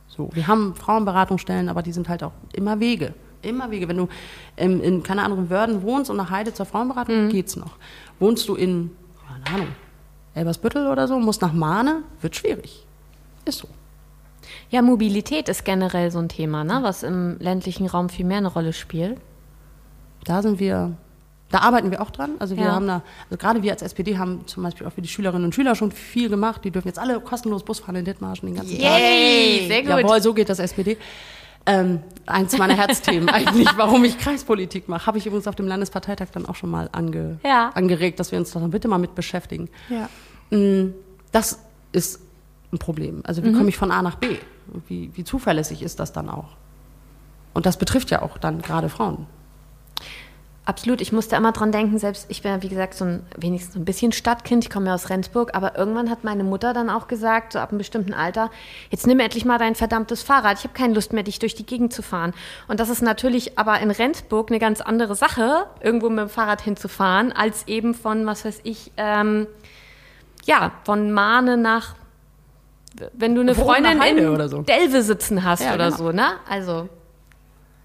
[0.07, 3.13] So, wir haben Frauenberatungsstellen, aber die sind halt auch immer Wege.
[3.43, 3.87] Immer Wege.
[3.87, 4.07] Wenn du
[4.57, 7.73] ähm, in, keine Ahnung, Wörden wohnst und nach Heide zur Frauenberatung, geht's noch.
[8.19, 8.89] Wohnst du in,
[9.43, 9.67] keine Ahnung,
[10.35, 12.85] Elbersbüttel oder so, musst nach Mahne, wird schwierig.
[13.45, 13.67] Ist so.
[14.69, 16.79] Ja, Mobilität ist generell so ein Thema, ne?
[16.81, 19.17] was im ländlichen Raum viel mehr eine Rolle spielt.
[20.25, 20.93] Da sind wir,
[21.49, 22.31] da arbeiten wir auch dran.
[22.39, 22.71] Also wir Ja.
[22.73, 25.55] haben da, also gerade wir als SPD haben zum Beispiel auch für die Schülerinnen und
[25.55, 26.63] Schüler schon viel gemacht.
[26.63, 28.99] Die dürfen jetzt alle kostenlos Bus fahren in Dithmarschen den ganzen Tag.
[28.99, 29.89] Yay, sehr gut.
[29.89, 30.97] Jawohl, so geht das SPD.
[31.65, 36.27] Ähm, eins meiner Herzthemen eigentlich, warum ich Kreispolitik mache, habe ich übrigens auf dem Landesparteitag
[36.31, 37.69] dann auch schon mal ange, Ja.
[37.69, 39.69] angeregt, dass wir uns da bitte mal mit beschäftigen.
[39.89, 40.09] Ja.
[40.57, 40.93] Mm,
[41.31, 41.59] Das
[41.91, 42.21] ist
[42.71, 43.21] ein Problem.
[43.23, 43.45] Also Mhm.
[43.45, 44.37] wie komme ich von A nach B?
[44.87, 46.55] Wie, wie zuverlässig ist das dann auch?
[47.53, 49.25] Und das betrifft ja auch dann gerade Frauen.
[50.69, 53.73] Absolut, ich musste immer dran denken, selbst ich bin ja wie gesagt so ein wenigstens
[53.73, 56.91] so ein bisschen Stadtkind, ich komme ja aus Rendsburg, aber irgendwann hat meine Mutter dann
[56.91, 58.51] auch gesagt, so ab einem bestimmten Alter,
[58.91, 61.65] jetzt nimm endlich mal dein verdammtes Fahrrad, ich habe keine Lust mehr, dich durch die
[61.65, 62.35] Gegend zu fahren.
[62.67, 66.61] Und das ist natürlich aber in Rendsburg eine ganz andere Sache, irgendwo mit dem Fahrrad
[66.61, 69.47] hinzufahren, als eben von, was weiß ich, ähm,
[70.45, 71.95] ja, von Mahne nach,
[73.13, 74.61] wenn du eine nach Freundin in oder so.
[74.61, 75.97] Delve sitzen hast Ja, oder genau.
[75.97, 76.27] so, ne?
[76.47, 76.89] Also,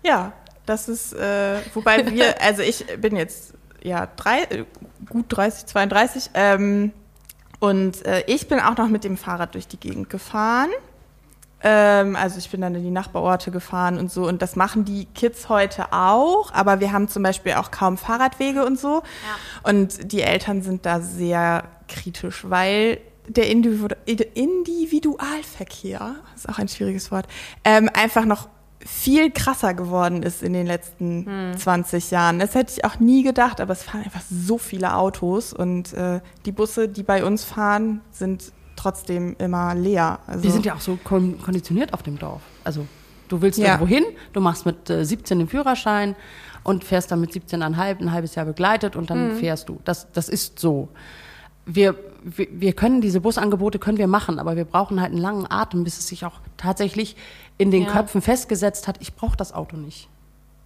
[0.05, 0.35] Ja,
[0.67, 4.65] das ist, äh, wobei wir, also ich bin jetzt ja drei, äh,
[5.09, 6.93] gut 30, 32, ähm,
[7.61, 10.69] und äh, ich bin auch noch mit dem Fahrrad durch die Gegend gefahren.
[11.63, 15.07] Ähm, also ich bin dann in die Nachbarorte gefahren und so und das machen die
[15.07, 19.03] Kids heute auch, aber wir haben zum Beispiel auch kaum Fahrradwege und so.
[19.63, 27.11] Und die Eltern sind da sehr kritisch, weil der Individu Individualverkehr, ist auch ein schwieriges
[27.11, 27.27] Wort,
[27.65, 28.49] ähm, einfach noch
[28.81, 32.39] viel krasser geworden ist in den letzten 20 Jahren.
[32.39, 36.21] Das hätte ich auch nie gedacht, aber es fahren einfach so viele Autos und äh,
[36.45, 40.19] die Busse, die bei uns fahren, sind trotzdem immer leer.
[40.27, 42.43] Also, Die sind ja auch so kon konditioniert auf dem Dorf.
[42.65, 42.87] Also
[43.29, 43.67] du willst Ja.
[43.75, 46.15] irgendwo hin, du machst mit äh, 17 den Führerschein
[46.63, 49.81] und fährst dann mit 17,5 ein halbes Jahr begleitet und dann fährst du.
[49.85, 50.89] Das, das ist so.
[51.67, 55.47] Wir, wir, wir können diese Busangebote können wir machen, aber wir brauchen halt einen langen
[55.51, 57.17] Atem, bis es sich auch tatsächlich
[57.59, 57.91] in den Ja.
[57.93, 60.09] Köpfen festgesetzt hat, ich brauche das Auto nicht.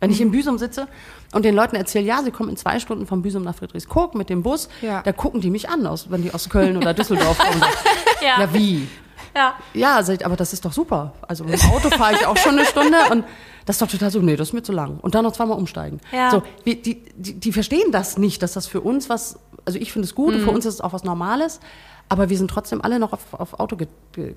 [0.01, 0.87] Wenn ich im Büsum sitze
[1.33, 4.31] und den Leuten erzähle, ja, sie kommen in zwei Stunden vom Büsum nach Friedrichskoog mit
[4.31, 5.03] dem Bus, Ja.
[5.03, 7.63] da gucken die mich an, aus, wenn die aus Köln oder Düsseldorf kommen.
[8.21, 8.41] Ja.
[8.41, 8.89] ja, wie?
[9.37, 9.55] Ja.
[9.75, 11.13] Ja, ich, aber das ist doch super.
[11.29, 13.25] Also mit dem Auto fahre ich auch schon eine Stunde und
[13.65, 14.99] das ist doch total so, nee, das ist mir zu lang.
[15.01, 16.01] Und dann noch zweimal umsteigen.
[16.11, 16.31] Ja.
[16.33, 19.93] So, wir, die, die, die verstehen das nicht, dass das für uns was, also ich
[19.93, 21.61] finde es gut, und für uns ist es auch was Normales,
[22.09, 23.77] aber wir sind trotzdem alle noch auf, auf Auto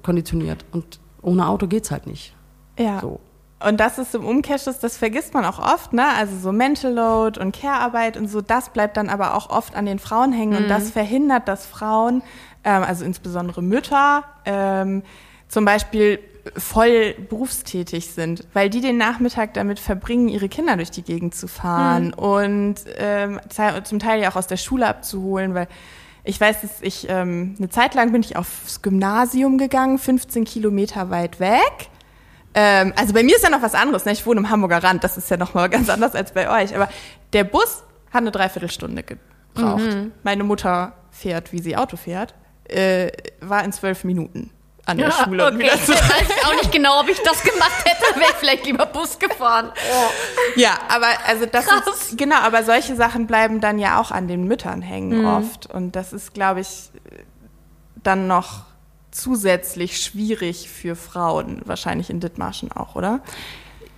[0.03, 2.35] konditioniert und ohne Auto geht's halt nicht.
[2.77, 2.99] Ja.
[2.99, 3.21] So.
[3.65, 6.05] Und das ist im Umkehrschluss, das vergisst man auch oft, ne?
[6.17, 9.85] Also so Mental Load und Care-Arbeit und so, das bleibt dann aber auch oft an
[9.85, 12.23] den Frauen hängen und das verhindert, dass Frauen,
[12.65, 15.03] ähm, also insbesondere Mütter, ähm,
[15.51, 16.19] zum Beispiel
[16.57, 21.47] voll berufstätig sind, weil die den Nachmittag damit verbringen, ihre Kinder durch die Gegend zu
[21.47, 23.39] fahren und ähm,
[23.83, 25.67] zum Teil ja auch aus der Schule abzuholen, weil
[26.23, 31.09] ich weiß, dass ich ähm, eine Zeit lang bin ich aufs Gymnasium gegangen, 15 Kilometer
[31.09, 31.89] weit weg.
[32.53, 34.05] Ähm, also bei mir ist ja noch was anderes.
[34.05, 34.13] Ne?
[34.13, 36.75] Ich wohne im Hamburger Rand, das ist ja noch mal ganz anders als bei euch.
[36.75, 36.89] Aber
[37.33, 39.81] der Bus hat eine Dreiviertelstunde gebraucht.
[40.23, 42.35] Meine Mutter fährt, wie sie Auto fährt,
[42.65, 43.11] äh,
[43.41, 44.51] war in zwölf Minuten
[44.85, 45.47] an der Schule.
[45.47, 45.99] und Okay, wieder ich zurück.
[46.01, 49.71] weiß auch nicht genau, ob ich das gemacht hätte, wäre ich vielleicht lieber Bus gefahren.
[50.55, 51.87] Ja, aber also das Krass.
[52.09, 55.95] ist genau, aber solche Sachen bleiben dann ja auch an den Müttern hängen oft und
[55.95, 56.89] das ist, glaube ich,
[58.03, 58.63] dann noch
[59.11, 63.19] zusätzlich schwierig für Frauen, wahrscheinlich in Dithmarschen auch, oder?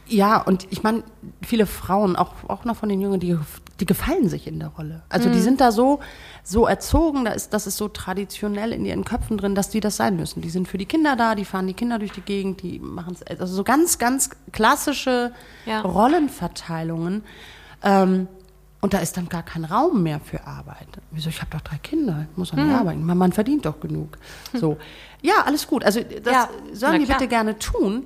[0.08, 1.04] Ja, und ich meine,
[1.46, 3.38] viele Frauen, auch, auch noch von den Jungen, die,
[3.80, 5.02] die gefallen sich in der Rolle.
[5.10, 6.00] Also die sind da so,
[6.44, 9.96] so erzogen, da ist, das ist so traditionell in ihren Köpfen drin, dass die das
[9.96, 10.42] sein müssen.
[10.42, 13.16] Die sind für die Kinder da, die fahren die Kinder durch die Gegend, die machen
[13.20, 15.34] es, also so ganz, ganz klassische
[15.66, 15.82] Ja.
[15.82, 17.24] Rollenverteilungen.
[17.84, 18.28] Ähm,
[18.82, 20.88] und da ist dann gar kein Raum mehr für Arbeit.
[21.12, 21.30] Wieso?
[21.30, 23.04] Ich habe doch drei Kinder, ich muss doch nicht arbeiten.
[23.06, 24.18] Man, man verdient doch genug.
[24.54, 24.78] So,
[25.22, 25.86] ja, alles gut.
[25.86, 28.06] Also das Ja, sollen die bitte gerne tun.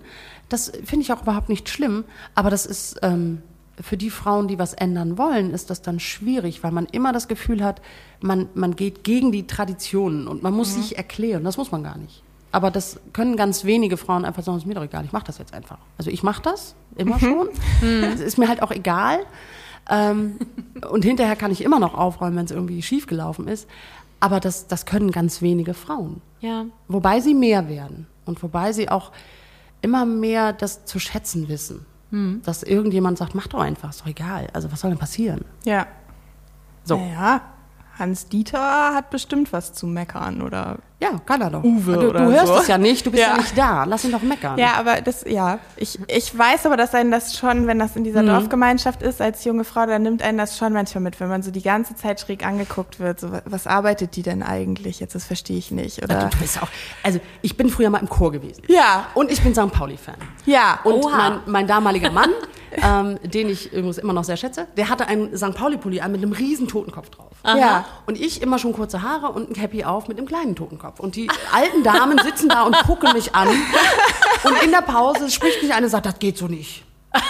[0.49, 2.06] Das finde ich auch überhaupt nicht schlimm.
[2.36, 3.41] Aber das ist ähm,
[3.80, 7.28] für die Frauen, die was ändern wollen, ist das dann schwierig, weil man immer das
[7.28, 7.82] Gefühl hat,
[8.22, 11.44] man, man geht gegen die Traditionen und man muss sich erklären.
[11.44, 12.24] Das muss man gar nicht.
[12.52, 15.38] Aber das können ganz wenige Frauen einfach sagen, ist mir doch egal, ich mache das
[15.38, 15.78] jetzt einfach.
[15.98, 17.50] Also ich mache das immer schon.
[18.13, 19.20] Es ist mir halt auch egal.
[19.90, 20.38] Ähm,
[20.90, 23.70] und hinterher kann ich immer noch aufräumen, wenn es irgendwie schief gelaufen ist.
[24.20, 26.22] Aber das, das können ganz wenige Frauen.
[26.42, 26.66] Ja.
[26.88, 29.12] Wobei sie mehr werden und wobei sie auch
[29.82, 31.86] immer mehr das zu schätzen wissen.
[32.43, 34.48] Dass irgendjemand sagt, mach doch einfach, ist doch egal.
[34.54, 35.43] Also was soll denn passieren?
[35.65, 35.88] Ja.
[36.84, 36.98] So.
[36.98, 37.41] Naja,
[38.00, 40.78] Hans Dieter hat bestimmt was zu meckern, oder?
[41.00, 41.64] Ja, kann er doch.
[41.64, 42.58] Uwe du, oder du hörst so.
[42.58, 43.30] es ja nicht, du bist ja.
[43.30, 43.38] Ja.
[43.38, 43.84] nicht da.
[43.84, 44.58] Lass ihn doch meckern.
[44.58, 48.04] Ja, aber das, ja, ich, ich weiß aber, dass einen das schon, wenn das in
[48.04, 51.44] dieser Dorfgemeinschaft ist, als junge Frau, dann nimmt einen das schon manchmal mit, wenn man
[51.44, 53.20] so die ganze Zeit schräg angeguckt wird.
[53.20, 55.14] So, wa- was arbeitet die denn eigentlich jetzt?
[55.14, 55.98] Das verstehe ich nicht.
[55.98, 56.30] Ja, Oder?
[56.32, 56.68] Du bist auch,
[57.04, 58.64] also ich bin früher mal im Chor gewesen.
[58.68, 59.06] Ja.
[59.14, 59.72] Und ich bin St.
[59.72, 60.16] Pauli-Fan.
[60.46, 60.80] Ja.
[60.84, 61.16] Und Oha.
[61.18, 62.32] mein, mein damaliger Mann,
[62.82, 65.54] ähm, den ich übrigens immer noch sehr schätze, der hatte einen St.
[65.54, 67.32] Pauli-Pulli an mit einem riesen Totenkopf drauf.
[67.46, 67.86] Ja.
[68.06, 71.00] Und ich immer schon kurze Haare und ein Cappy auf mit einem kleinen Totenkopf.
[71.00, 73.48] Und die alten Damen sitzen da und gucken mich an.
[73.48, 76.84] Und in der Pause spricht mich eine und sagt, das geht so nicht.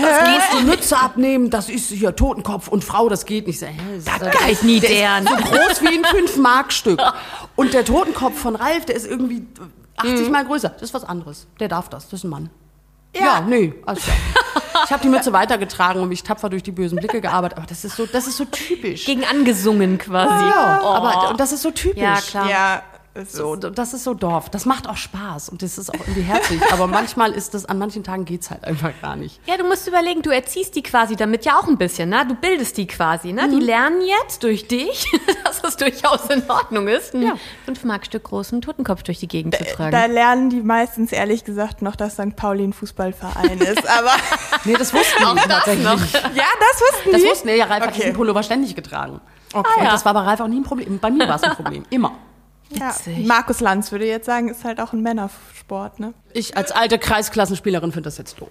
[0.00, 3.60] Das gehst du Mütze abnehmen, das ist hier Totenkopf und Frau, das geht nicht.
[3.60, 3.74] Ich hä,
[4.04, 7.02] das ist- geht nie der, so groß wie ein 5-Mark-Stück.
[7.56, 9.44] Und der Totenkopf von Ralf, der ist irgendwie
[9.96, 10.68] 80 Mal größer.
[10.68, 11.48] Das ist was anderes.
[11.58, 12.50] Der darf das, das ist ein Mann.
[13.14, 14.16] Ja, nee, alles klar.
[14.84, 17.58] Ich habe die Mütze weitergetragen und mich tapfer durch die bösen Blicke gearbeitet.
[17.58, 19.04] Aber das ist so, das ist so typisch.
[19.06, 20.44] Gegen angesungen quasi.
[20.48, 20.86] ja, Oh.
[20.86, 22.00] aber und das ist so typisch.
[22.02, 22.48] Ja, klar.
[22.48, 22.82] Ja,
[23.26, 24.50] So, das ist so Dorf.
[24.50, 26.60] Das macht auch Spaß und das ist auch irgendwie herzlich.
[26.72, 29.40] Aber manchmal ist das, an manchen Tagen geht's halt einfach gar nicht.
[29.46, 32.24] Ja, du musst überlegen, du erziehst die quasi damit ja auch ein bisschen, ne?
[32.28, 33.46] Du bildest die quasi, ne?
[33.48, 33.50] Mhm.
[33.58, 35.10] Die lernen jetzt durch dich,
[35.44, 37.34] dass es durchaus in Ordnung ist, ein Ja.
[37.64, 39.92] 5 Mark Stück großen Totenkopf durch die Gegend zu tragen.
[39.92, 42.36] da lernen die meistens ehrlich gesagt noch, dass St.
[42.36, 43.88] Pauli ein Fußballverein ist.
[43.98, 44.12] Aber
[44.64, 45.84] Nee, das wussten die tatsächlich.
[45.84, 47.28] ja, das wussten Das die.
[47.28, 47.56] wussten wir.
[47.56, 48.00] Ja, Ralf hat Okay.
[48.02, 49.20] diesen Pullover ständig getragen.
[49.52, 49.80] Okay.
[49.80, 50.98] Und das war bei Ralf auch nie ein Problem.
[50.98, 51.84] Bei mir war es ein Problem.
[51.90, 52.12] Immer.
[52.70, 52.94] Ja.
[53.24, 56.12] Markus Lanz würde jetzt sagen, ist halt auch ein Männersport, ne?
[56.32, 58.50] Ich als alte Kreisklassenspielerin finde das jetzt doof.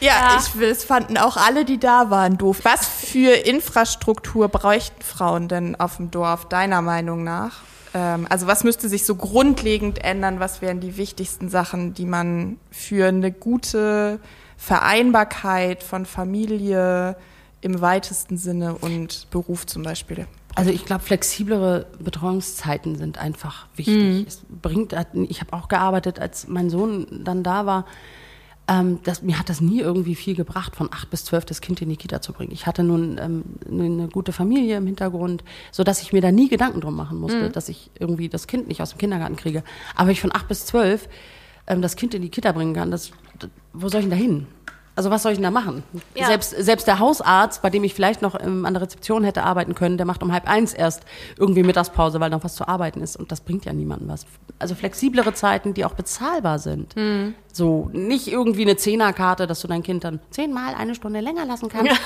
[0.00, 2.60] Ja, ich will, es fanden auch alle, die da waren, doof.
[2.62, 7.58] Was für Infrastruktur bräuchten Frauen denn auf dem Dorf, deiner Meinung nach?
[7.92, 10.40] Ähm, also was müsste sich so grundlegend ändern?
[10.40, 14.20] Was wären die wichtigsten Sachen, die man für eine gute
[14.56, 17.16] Vereinbarkeit von Familie
[17.60, 20.26] im weitesten Sinne und Beruf zum Beispiel?
[20.54, 23.94] Also ich glaube, flexiblere Betreuungszeiten sind einfach wichtig.
[24.26, 24.94] Es bringt,
[25.28, 27.86] ich habe auch gearbeitet, als mein Sohn dann da war.
[28.68, 31.80] Ähm, das, mir hat das nie irgendwie viel gebracht, von acht bis zwölf das Kind
[31.82, 32.52] in die Kita zu bringen.
[32.52, 36.48] Ich hatte nun ähm, eine gute Familie im Hintergrund, so dass ich mir da nie
[36.48, 39.62] Gedanken drum machen musste, dass ich irgendwie das Kind nicht aus dem Kindergarten kriege.
[39.94, 41.08] Aber ich von acht bis zwölf
[41.66, 43.12] ähm, das Kind in die Kita bringen kann, das,
[43.72, 44.46] wo soll ich denn da hin?
[45.00, 45.82] Also was soll ich denn da machen?
[46.14, 46.26] Ja.
[46.26, 49.74] Selbst, selbst der Hausarzt, bei dem ich vielleicht noch ähm, an der Rezeption hätte arbeiten
[49.74, 51.04] können, der macht um halb eins erst
[51.38, 53.16] irgendwie Mittagspause, weil noch was zu arbeiten ist.
[53.16, 54.26] Und das bringt ja niemandem was.
[54.58, 56.94] Also flexiblere Zeiten, die auch bezahlbar sind.
[57.50, 61.70] So, nicht irgendwie eine Zehnerkarte, dass du dein Kind dann zehnmal eine Stunde länger lassen
[61.70, 61.92] kannst.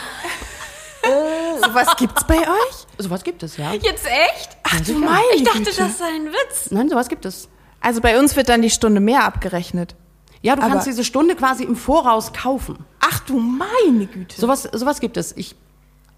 [1.66, 2.86] Sowas gibt's bei euch?
[2.98, 3.72] Sowas gibt es, ja.
[3.72, 4.56] Jetzt echt?
[4.62, 5.76] Ach du meine Ich dachte, Güte.
[5.78, 6.70] das sei ein Witz.
[6.70, 7.48] Nein, sowas gibt es.
[7.80, 9.96] Also bei uns wird dann die Stunde mehr abgerechnet.
[10.44, 12.76] Ja, du Aber- kannst diese Stunde quasi im Voraus kaufen.
[13.00, 14.38] Ach du meine Güte.
[14.38, 15.34] Sowas, sowas gibt es.
[15.38, 15.56] Ich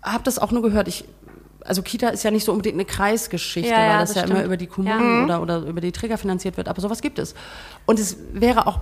[0.03, 0.89] habe das auch nur gehört.
[0.89, 1.05] Ich,
[1.65, 4.23] also Kita ist ja nicht so unbedingt eine Kreisgeschichte, Ja, ja, weil das, das ja
[4.25, 4.47] immer stimmt.
[4.47, 5.39] über die Kommunen Ja.
[5.39, 6.67] oder, oder über die Träger finanziert wird.
[6.67, 7.37] Aber sowas gibt es.
[7.87, 8.81] Und es wäre auch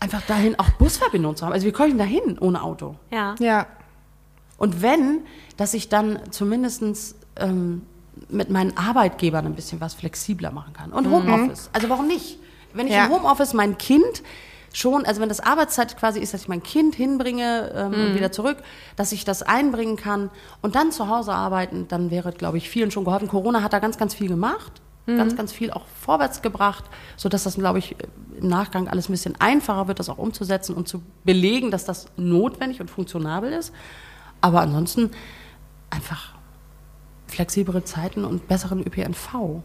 [0.00, 1.52] einfach dahin auch Busverbindung zu haben.
[1.52, 2.96] Also wir können dahin ohne Auto.
[3.10, 3.34] Ja.
[3.38, 3.66] Ja.
[4.56, 5.20] Und wenn,
[5.58, 7.82] dass ich dann zumindestens ähm,
[8.28, 10.92] mit meinen Arbeitgebern ein bisschen was flexibler machen kann.
[10.92, 11.68] Und Homeoffice.
[11.72, 12.38] Also warum nicht?
[12.74, 13.06] Wenn ich Ja.
[13.06, 14.22] im Homeoffice mein Kind
[14.72, 18.32] schon, also wenn das Arbeitszeit quasi ist, dass ich mein Kind hinbringe ähm, und wieder
[18.32, 18.58] zurück,
[18.96, 20.30] dass ich das einbringen kann
[20.62, 23.28] und dann zu Hause arbeiten, dann wäre, glaube ich, vielen schon geholfen.
[23.28, 26.84] Corona hat da ganz, ganz viel gemacht, ganz, ganz viel auch vorwärts gebracht,
[27.16, 27.94] sodass das, glaube ich,
[28.40, 32.06] im Nachgang alles ein bisschen einfacher wird, das auch umzusetzen und zu belegen, dass das
[32.16, 33.72] notwendig und funktionabel ist.
[34.40, 35.10] Aber ansonsten
[35.90, 36.34] einfach
[37.28, 39.62] flexiblere Zeiten und besseren ÖPNV.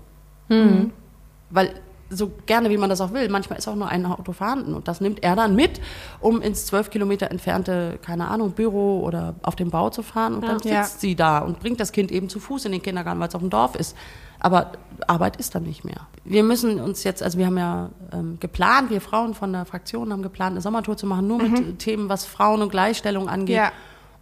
[1.49, 1.73] Weil
[2.09, 4.87] so gerne wie man das auch will, manchmal ist auch nur ein Auto vorhanden und
[4.87, 5.79] das nimmt er dann mit,
[6.19, 10.41] um ins zwölf Kilometer entfernte, keine Ahnung, Büro oder auf dem Bau zu fahren und
[10.41, 10.83] dann sitzt Ja.
[10.83, 13.41] sie da und bringt das Kind eben zu Fuß in den Kindergarten, weil es auf
[13.41, 13.95] dem Dorf ist.
[14.41, 14.71] Aber
[15.05, 16.07] Arbeit ist dann nicht mehr.
[16.23, 20.11] Wir müssen uns jetzt, also wir haben ja ähm, geplant, wir Frauen von der Fraktion
[20.13, 23.57] haben geplant, eine Sommertour zu machen, nur mit Themen, was Frauen und Gleichstellung angeht.
[23.57, 23.71] Ja.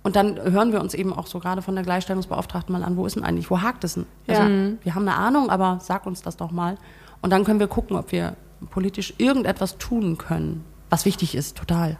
[0.03, 3.05] Und dann hören wir uns eben auch so gerade von der Gleichstellungsbeauftragten mal an, wo
[3.05, 4.05] ist denn eigentlich, wo hakt es denn?
[4.27, 4.47] Also, Ja.
[4.83, 6.77] Wir haben eine Ahnung, aber sag uns das doch mal.
[7.21, 8.35] Und dann können wir gucken, ob wir
[8.69, 11.97] politisch irgendetwas tun können, was wichtig ist, total.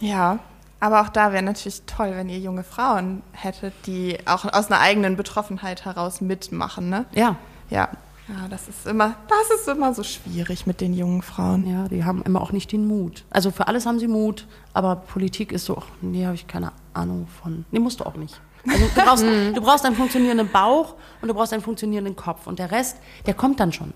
[0.00, 0.38] Ja,
[0.80, 4.80] aber auch da wäre natürlich toll, wenn ihr junge Frauen hättet, die auch aus einer
[4.80, 7.06] eigenen Betroffenheit heraus mitmachen, ne?
[7.12, 7.36] Ja,
[7.70, 7.88] Ja.
[8.28, 11.66] Ja, das ist immer, das ist immer so schwierig mit den jungen Frauen.
[11.68, 13.24] ja, die haben immer auch nicht den Mut.
[13.28, 16.70] Also für alles haben sie Mut, aber Politik ist so, ach, nee, habe ich keine
[16.94, 17.64] Ahnung von.
[17.72, 18.40] Nee, musst du auch nicht.
[18.68, 19.24] Also du brauchst,
[19.54, 22.46] du brauchst einen funktionierenden Bauch und du brauchst einen funktionierenden Kopf.
[22.46, 23.92] Und der Rest, der kommt dann schon.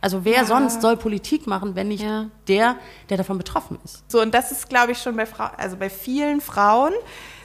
[0.00, 2.26] Also wer sonst soll Politik machen, wenn nicht Ja.
[2.48, 2.76] der,
[3.08, 4.02] der davon betroffen ist?
[4.10, 6.92] So, und das ist, glaube ich, schon bei Frauen, also bei vielen Frauen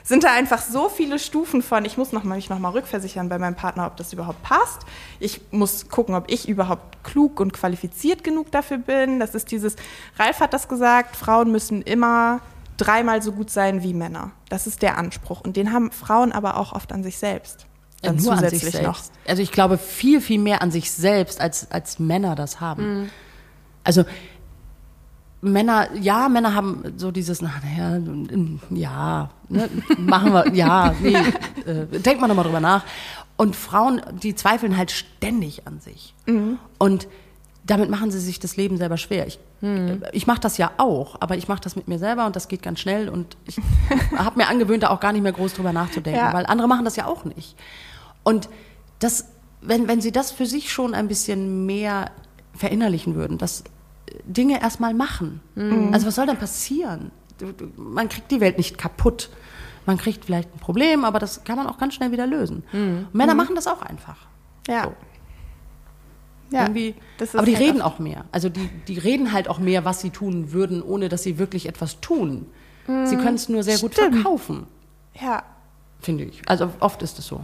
[0.03, 3.39] sind da einfach so viele Stufen von, ich muss noch mal, mich nochmal rückversichern bei
[3.39, 4.81] meinem Partner, ob das überhaupt passt.
[5.19, 9.19] Ich muss gucken, ob ich überhaupt klug und qualifiziert genug dafür bin.
[9.19, 9.75] Das ist dieses,
[10.17, 12.39] Ralf hat das gesagt, Frauen müssen immer
[12.77, 14.31] dreimal so gut sein wie Männer.
[14.49, 15.41] Das ist der Anspruch.
[15.41, 17.65] Und den haben Frauen aber auch oft an sich selbst.
[18.05, 18.87] Dann nur an sich zusätzlich selbst.
[18.87, 18.99] noch.
[19.29, 23.09] Also ich glaube viel, viel mehr an sich selbst, als, als Männer das haben.
[23.83, 24.03] Also
[25.41, 27.99] Männer, ja, Männer haben so dieses, na, naja,
[28.71, 31.13] ja, ne, machen wir, ja, nee,
[31.65, 32.83] äh, denkt man nochmal drüber nach.
[33.37, 36.15] Und Frauen, die zweifeln halt ständig an sich.
[36.79, 37.07] Und
[37.65, 39.27] damit machen sie sich das Leben selber schwer.
[39.27, 39.39] Ich,
[40.13, 42.61] ich mache das ja auch, aber ich mache das mit mir selber und das geht
[42.63, 43.57] ganz schnell und ich
[44.17, 46.33] habe mir angewöhnt, da auch gar nicht mehr groß drüber nachzudenken, Ja.
[46.33, 47.55] weil andere machen das ja auch nicht.
[48.25, 48.49] Und
[48.99, 49.29] das,
[49.61, 52.11] wenn, wenn sie das für sich schon ein bisschen mehr
[52.53, 53.63] verinnerlichen würden, dass
[54.25, 55.39] Dinge erstmal machen.
[55.93, 57.11] Also was soll denn passieren?
[57.77, 59.29] Man kriegt die Welt nicht kaputt.
[59.85, 62.63] Man kriegt vielleicht ein Problem, aber das kann man auch ganz schnell wieder lösen.
[62.73, 64.17] Und Männer machen das auch einfach.
[64.67, 64.85] Ja.
[64.85, 64.93] So.
[66.55, 66.65] ja.
[66.65, 66.95] Aber die
[67.33, 68.25] halt reden auch mehr.
[68.31, 71.67] Also die, die reden halt auch mehr, was sie tun würden, ohne dass sie wirklich
[71.67, 72.47] etwas tun.
[72.88, 74.13] Sie können es nur sehr gut Stimmt.
[74.15, 74.67] verkaufen,
[75.19, 75.43] Ja.
[75.99, 76.41] finde ich.
[76.47, 77.41] Also oft ist es so.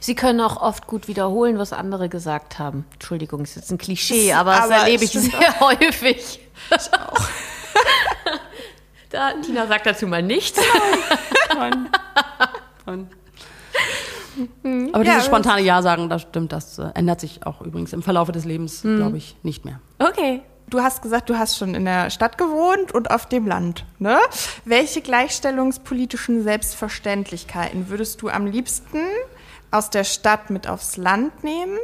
[0.00, 2.84] Sie können auch oft gut wiederholen, was andere gesagt haben.
[2.94, 6.40] Entschuldigung, ist jetzt ein Klischee, aber das aber erlebe ich sehr häufig.
[6.70, 7.20] Ich auch.
[9.10, 10.60] da, Tina sagt dazu mal nichts.
[11.54, 11.88] Nein.
[12.86, 13.10] Nein.
[14.92, 17.92] Aber Ja, dieses aber spontane Ja sagen, das stimmt, das äh, ändert sich auch übrigens
[17.92, 19.80] im Verlaufe des Lebens, glaube ich, nicht mehr.
[19.98, 20.42] Okay.
[20.70, 23.84] Du hast gesagt, du hast schon in der Stadt gewohnt und auf dem Land.
[23.98, 24.18] Ne?
[24.64, 28.98] Welche gleichstellungspolitischen Selbstverständlichkeiten würdest du am liebsten
[29.74, 31.76] aus der Stadt mit aufs Land nehmen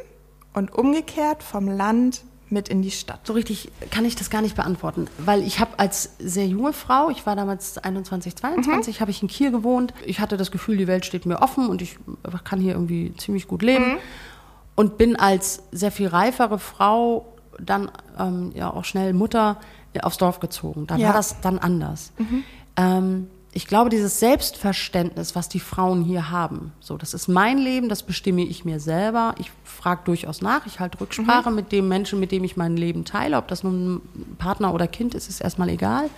[0.54, 3.20] und umgekehrt vom Land mit in die Stadt?
[3.24, 7.10] So richtig kann ich das gar nicht beantworten, weil ich habe als sehr junge Frau,
[7.10, 9.94] ich war damals 21, 22, habe ich in Kiel gewohnt.
[10.04, 11.98] Ich hatte das Gefühl, die Welt steht mir offen und ich
[12.44, 13.98] kann hier irgendwie ziemlich gut leben.
[14.76, 17.26] Und bin als sehr viel reifere Frau
[17.58, 19.58] dann ähm, ja auch schnell Mutter
[19.92, 20.86] äh, aufs Dorf gezogen.
[20.86, 21.08] Da Ja.
[21.08, 22.12] war das dann anders.
[22.76, 27.88] Ähm, ich glaube, dieses Selbstverständnis, was die Frauen hier haben, so, das ist mein Leben,
[27.88, 29.34] das bestimme ich mir selber.
[29.38, 33.04] Ich frage durchaus nach, ich halte Rücksprache mit dem Menschen, mit dem ich mein Leben
[33.04, 33.36] teile.
[33.36, 36.08] Ob das nun ein Partner oder Kind ist, ist erstmal egal.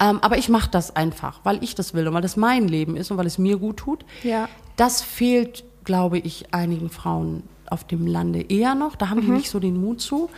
[0.00, 2.96] Ähm, aber ich mache das einfach, weil ich das will und weil das mein Leben
[2.96, 4.04] ist und weil es mir gut tut.
[4.24, 4.48] Ja.
[4.76, 8.96] Das fehlt, glaube ich, einigen Frauen auf dem Lande eher noch.
[8.96, 10.28] Da haben die nicht so den Mut zu.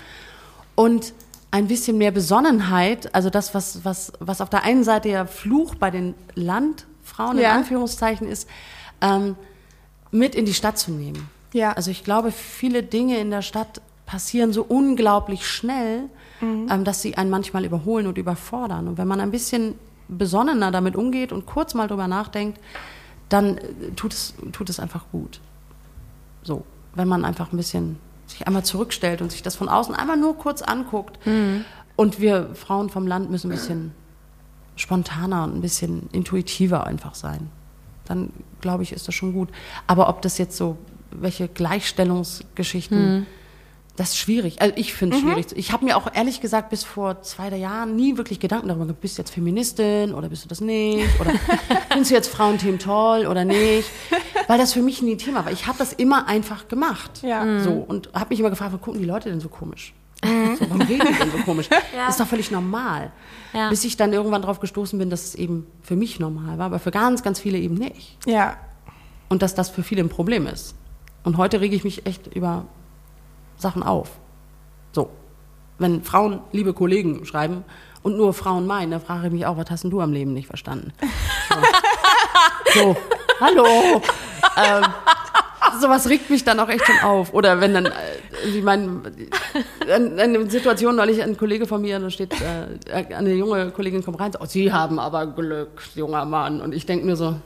[0.75, 1.15] Und
[1.51, 5.75] ein bisschen mehr Besonnenheit, also das, was, was, was auf der einen Seite ja Fluch
[5.75, 7.55] bei den Landfrauen in Ja.
[7.55, 8.49] Anführungszeichen ist,
[9.01, 9.37] ähm,
[10.13, 11.29] mit in die Stadt zu nehmen.
[11.53, 11.73] Ja.
[11.73, 16.05] Also ich glaube, viele Dinge in der Stadt passieren so unglaublich schnell,
[16.43, 18.89] ähm, dass sie einen manchmal überholen und überfordern.
[18.89, 19.75] Und wenn man ein bisschen
[20.09, 22.59] besonnener damit umgeht und kurz mal drüber nachdenkt,
[23.29, 23.63] dann äh,
[23.97, 25.41] tut es, tut es einfach gut.
[26.43, 27.99] So, wenn man einfach ein bisschen
[28.31, 31.19] sich einmal zurückstellt und sich das von außen einmal nur kurz anguckt.
[31.97, 33.93] Und wir Frauen vom Land müssen ein bisschen
[34.77, 37.51] spontaner und ein bisschen intuitiver einfach sein.
[38.07, 39.51] Dann glaube ich, ist das schon gut.
[39.87, 40.79] Aber ob das jetzt so
[41.11, 43.27] welche Gleichstellungsgeschichten,
[43.97, 44.63] das ist schwierig.
[44.63, 45.47] Also ich finde es schwierig.
[45.57, 48.87] Ich habe mir auch ehrlich gesagt bis vor zwei drei Jahren nie wirklich Gedanken darüber
[48.87, 51.21] gemacht, bist du jetzt Feministin oder bist du das nicht?
[51.21, 51.33] Oder
[51.91, 53.91] findest du jetzt Frauenthemen toll oder nicht?
[54.51, 55.53] Weil das für mich nie Thema war.
[55.53, 57.23] Ich habe das immer einfach gemacht.
[57.23, 57.61] Ja.
[57.61, 59.95] So, und habe mich immer gefragt, warum gucken die Leute denn so komisch?
[60.25, 61.69] So, warum reden die denn so komisch?
[61.95, 63.13] Das ist doch völlig normal.
[63.53, 63.69] Ja.
[63.69, 66.81] Bis ich dann irgendwann drauf gestoßen bin, dass es eben für mich normal war, aber
[66.81, 68.19] für ganz, ganz viele eben nicht.
[68.27, 68.57] Ja.
[69.29, 70.75] Und dass das für viele ein Problem ist.
[71.23, 72.65] Und heute rege ich mich echt über
[73.57, 74.19] Sachen auf.
[74.91, 75.11] So.
[75.79, 77.63] Wenn Frauen liebe Kollegen schreiben
[78.03, 80.33] und nur Frauen meinen, dann frage ich mich auch, was hast denn du am Leben
[80.33, 80.93] nicht verstanden?
[82.75, 82.97] So, so
[83.41, 84.03] hallo.
[84.57, 84.85] Ähm,
[85.81, 87.33] sowas regt mich dann auch echt schon auf.
[87.35, 87.93] Oder wenn dann, äh,
[88.47, 89.03] wie mein,
[89.97, 94.19] in, in Situation neulich ein Kollege von mir, da steht, äh, eine junge Kollegin kommt
[94.19, 96.61] rein, und sagt, oh, Sie haben aber Glück, junger Mann.
[96.61, 97.37] Und ich denke mir so,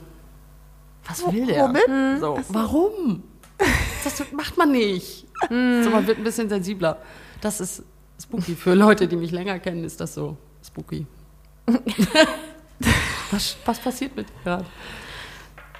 [1.07, 1.63] was will der?
[1.63, 2.19] Womit?
[2.19, 3.23] So, warum?
[4.03, 5.27] Das macht man nicht.
[5.49, 6.97] So, man wird ein bisschen sensibler.
[7.41, 7.83] Das ist
[8.21, 8.55] spooky.
[8.55, 11.05] Für Leute, die mich länger kennen, ist das so spooky.
[13.31, 14.65] was, was passiert mit dir gerade?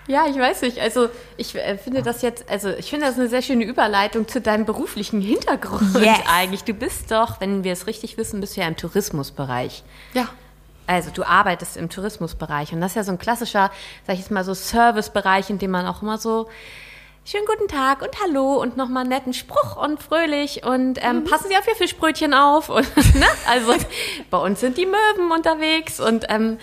[0.07, 0.79] Ja, ich weiß nicht.
[0.79, 4.39] Also ich äh, finde das jetzt, also ich finde das eine sehr schöne Überleitung zu
[4.39, 6.19] deinem beruflichen Hintergrund Yes.
[6.31, 6.63] eigentlich.
[6.63, 9.83] Du bist doch, wenn wir es richtig wissen, bist du ja im Tourismusbereich.
[10.13, 10.27] Ja.
[10.87, 13.71] Also du arbeitest im Tourismusbereich und das ist ja so ein klassischer,
[14.05, 16.47] sag ich jetzt mal so Servicebereich, in dem man auch immer so
[17.23, 21.47] schönen guten Tag und hallo und nochmal einen netten Spruch und fröhlich und ähm, passen
[21.49, 23.25] Sie auf Ihr Fischbrötchen auf und ne?
[23.49, 23.73] also
[24.29, 26.59] bei uns sind die Möwen unterwegs und ähm,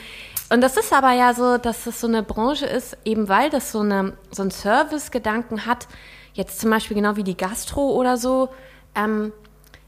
[0.50, 3.72] und das ist aber ja so, dass das so eine Branche ist, eben weil das
[3.72, 5.88] so eine so ein Service-Gedanken hat.
[6.34, 8.48] Jetzt zum Beispiel genau wie die Gastro oder so.
[8.94, 9.32] Ähm,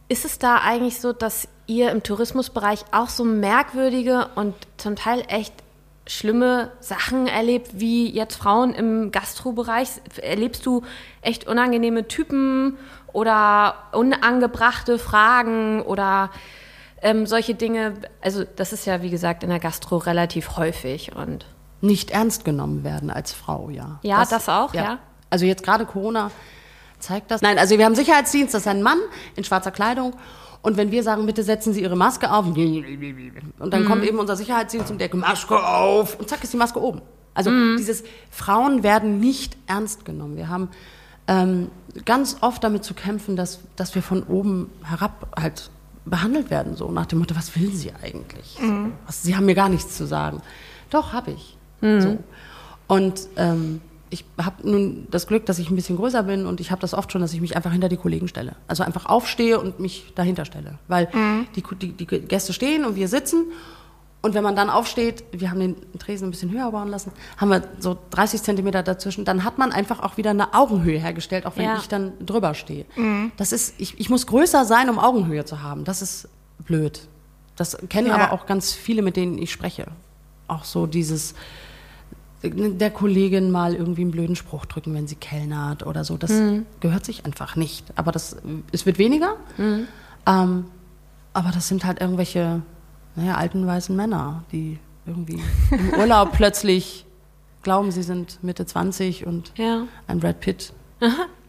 [0.09, 5.25] ist es da eigentlich so, dass ihr im Tourismusbereich auch so merkwürdige und zum Teil
[5.29, 5.55] echt
[6.07, 9.89] schlimme Sachen erlebt, wie jetzt Frauen im Gastrobereich?
[10.21, 10.83] Erlebst du
[11.23, 12.77] echt unangenehme Typen
[13.13, 16.31] oder unangebrachte Fragen oder
[17.05, 17.95] ähm, solche Dinge?
[18.21, 21.47] Also das ist ja, wie gesagt, in der Gastro relativ häufig und
[21.81, 24.01] Nicht ernst genommen werden als Frau, ja.
[24.03, 24.99] Ja, das auch, ja.
[25.31, 26.31] Also jetzt gerade Corona
[26.99, 27.43] zeigt das.
[27.43, 28.99] Nein, also wir haben Sicherheitsdienst, das ist ein Mann
[29.37, 30.15] in schwarzer Kleidung.
[30.63, 32.57] Und wenn wir sagen, bitte setzen Sie Ihre Maske auf, und
[33.59, 33.87] dann Mhm.
[33.87, 37.03] kommt eben unser Sicherheitsdienst und der Maske auf und zack ist die Maske oben.
[37.35, 37.77] Also Mhm.
[37.77, 40.37] dieses Frauen werden nicht ernst genommen.
[40.39, 40.69] Wir haben
[41.27, 41.71] ähm,
[42.05, 45.71] ganz oft damit zu kämpfen, dass, dass wir von oben herab halt
[46.05, 48.59] behandelt werden, so nach dem Motto, was will sie eigentlich?
[48.61, 50.43] So, was, sie haben mir gar nichts zu sagen.
[50.91, 51.57] Doch, habe ich.
[52.03, 52.19] So.
[52.87, 56.71] Und ähm, ich habe nun das Glück, dass ich ein bisschen größer bin und ich
[56.71, 58.55] habe das oft schon, dass ich mich einfach hinter die Kollegen stelle.
[58.69, 60.79] Also einfach aufstehe und mich dahinter stelle.
[60.89, 61.09] Weil
[61.57, 63.47] die, die, die Gäste stehen und wir sitzen
[64.25, 67.51] und wenn man dann aufsteht, wir haben den Tresen ein bisschen höher bauen lassen, haben
[67.51, 71.57] wir so 30 Zentimeter dazwischen, dann hat man einfach auch wieder eine Augenhöhe hergestellt, auch
[71.57, 71.77] wenn Ja.
[71.77, 72.87] ich dann drüber stehe.
[73.37, 75.85] Das ist, ich, ich muss größer sein, um Augenhöhe zu haben.
[75.85, 77.07] Das ist blöd.
[77.57, 78.15] Das kennen Ja.
[78.15, 79.87] aber auch ganz viele, mit denen ich spreche.
[80.49, 81.35] Auch so dieses,
[82.43, 86.17] der Kollegin mal irgendwie einen blöden Spruch drücken, wenn sie kellnert oder so.
[86.17, 86.33] Das
[86.81, 87.85] gehört sich einfach nicht.
[87.97, 88.37] Aber das,
[88.73, 89.35] es wird weniger.
[90.27, 90.65] Ähm,
[91.33, 92.63] aber das sind halt irgendwelche,
[93.17, 97.05] naja, alten weißen Männer, die irgendwie im Urlaub plötzlich
[97.63, 99.85] glauben, sie sind Mitte 20 und Ja.
[100.07, 100.73] ein Brad Pitt.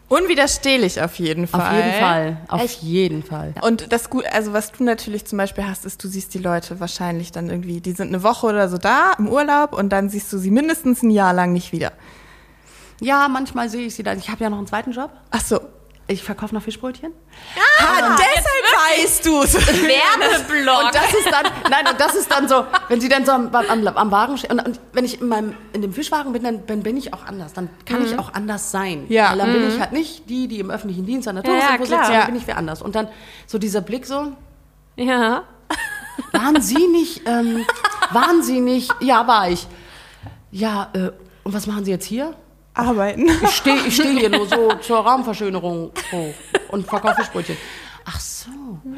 [0.07, 1.61] Unwiderstehlich auf jeden Fall.
[1.61, 2.37] Auf jeden Fall.
[2.47, 2.83] Auf Echt?
[2.83, 3.55] jeden Fall.
[3.61, 6.79] Und das gut, also was du natürlich zum Beispiel hast, ist, du siehst die Leute
[6.79, 10.31] wahrscheinlich dann irgendwie, die sind eine Woche oder so da im Urlaub und dann siehst
[10.31, 11.91] du sie mindestens ein Jahr lang nicht wieder.
[13.01, 14.13] Ja, manchmal sehe ich sie da.
[14.13, 15.09] Ich habe ja noch einen zweitenB.
[15.31, 15.59] Ach so.
[16.07, 17.11] Ich verkaufe noch Fischbrötchen.
[17.79, 19.53] Ah, deshalb weißt du's.
[19.55, 20.85] Werbeblock.
[20.85, 23.53] Und das ist dann, nein, und das ist dann so, wenn sie dann so am,
[23.55, 26.65] am, am Wagen stehen, und, und wenn ich in, meinem, in dem Fischwagen bin, dann,
[26.67, 27.53] dann bin ich auch anders.
[27.53, 29.05] Dann kann ich auch anders sein.
[29.09, 29.31] Ja.
[29.31, 31.59] Weil dann bin ich halt nicht die, die im öffentlichen Dienst an der Ja, ja,
[31.77, 32.19] Touristendepot klar.
[32.19, 32.25] Ja.
[32.27, 32.81] bin ich wer anders.
[32.83, 33.07] Und dann
[33.47, 34.31] so dieser Blick so,
[34.95, 35.43] Ja.
[36.33, 37.65] waren Sie nicht, ähm,
[38.11, 38.93] Waren Sie nicht?
[39.01, 39.67] Ja, war ich.
[40.51, 41.11] Ja, äh,
[41.43, 42.35] und was machen Sie jetzt hier?
[42.75, 43.27] Arbeiten.
[43.43, 46.33] Ich stehe ich steh hier nur so zur Raumverschönerung hoch
[46.69, 47.57] und verkaufe Fischbrötchen.
[48.07, 48.49] Ach so,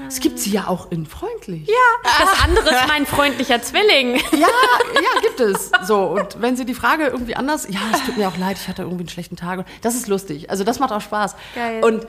[0.06, 1.66] es gibt sie ja auch in freundlich.
[1.66, 4.16] Ja, Das andere ist mein freundlicher Zwilling.
[4.34, 5.72] ja, ja, gibt es.
[5.84, 8.68] So, und wenn Sie die Frage irgendwie anders, ja, es tut mir auch leid, ich
[8.68, 9.66] hatte irgendwie einen schlechten Tag.
[9.82, 10.50] Das ist lustig.
[10.50, 11.36] Also das macht auch Spaß.
[11.56, 11.82] Geil.
[11.86, 12.06] Und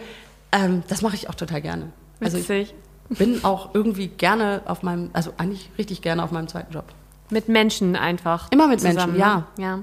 [0.51, 1.93] ähm, das mache ich auch total gerne.
[2.21, 2.75] Also ich
[3.11, 6.85] bin auch irgendwie gerne auf meinem, also eigentlich richtig gerne auf meinem zweiten Job.
[7.31, 8.49] Mit Menschen einfach.
[8.51, 9.47] Immer mit zusammen, Menschen, ja.
[9.57, 9.63] ne?
[9.63, 9.79] ja.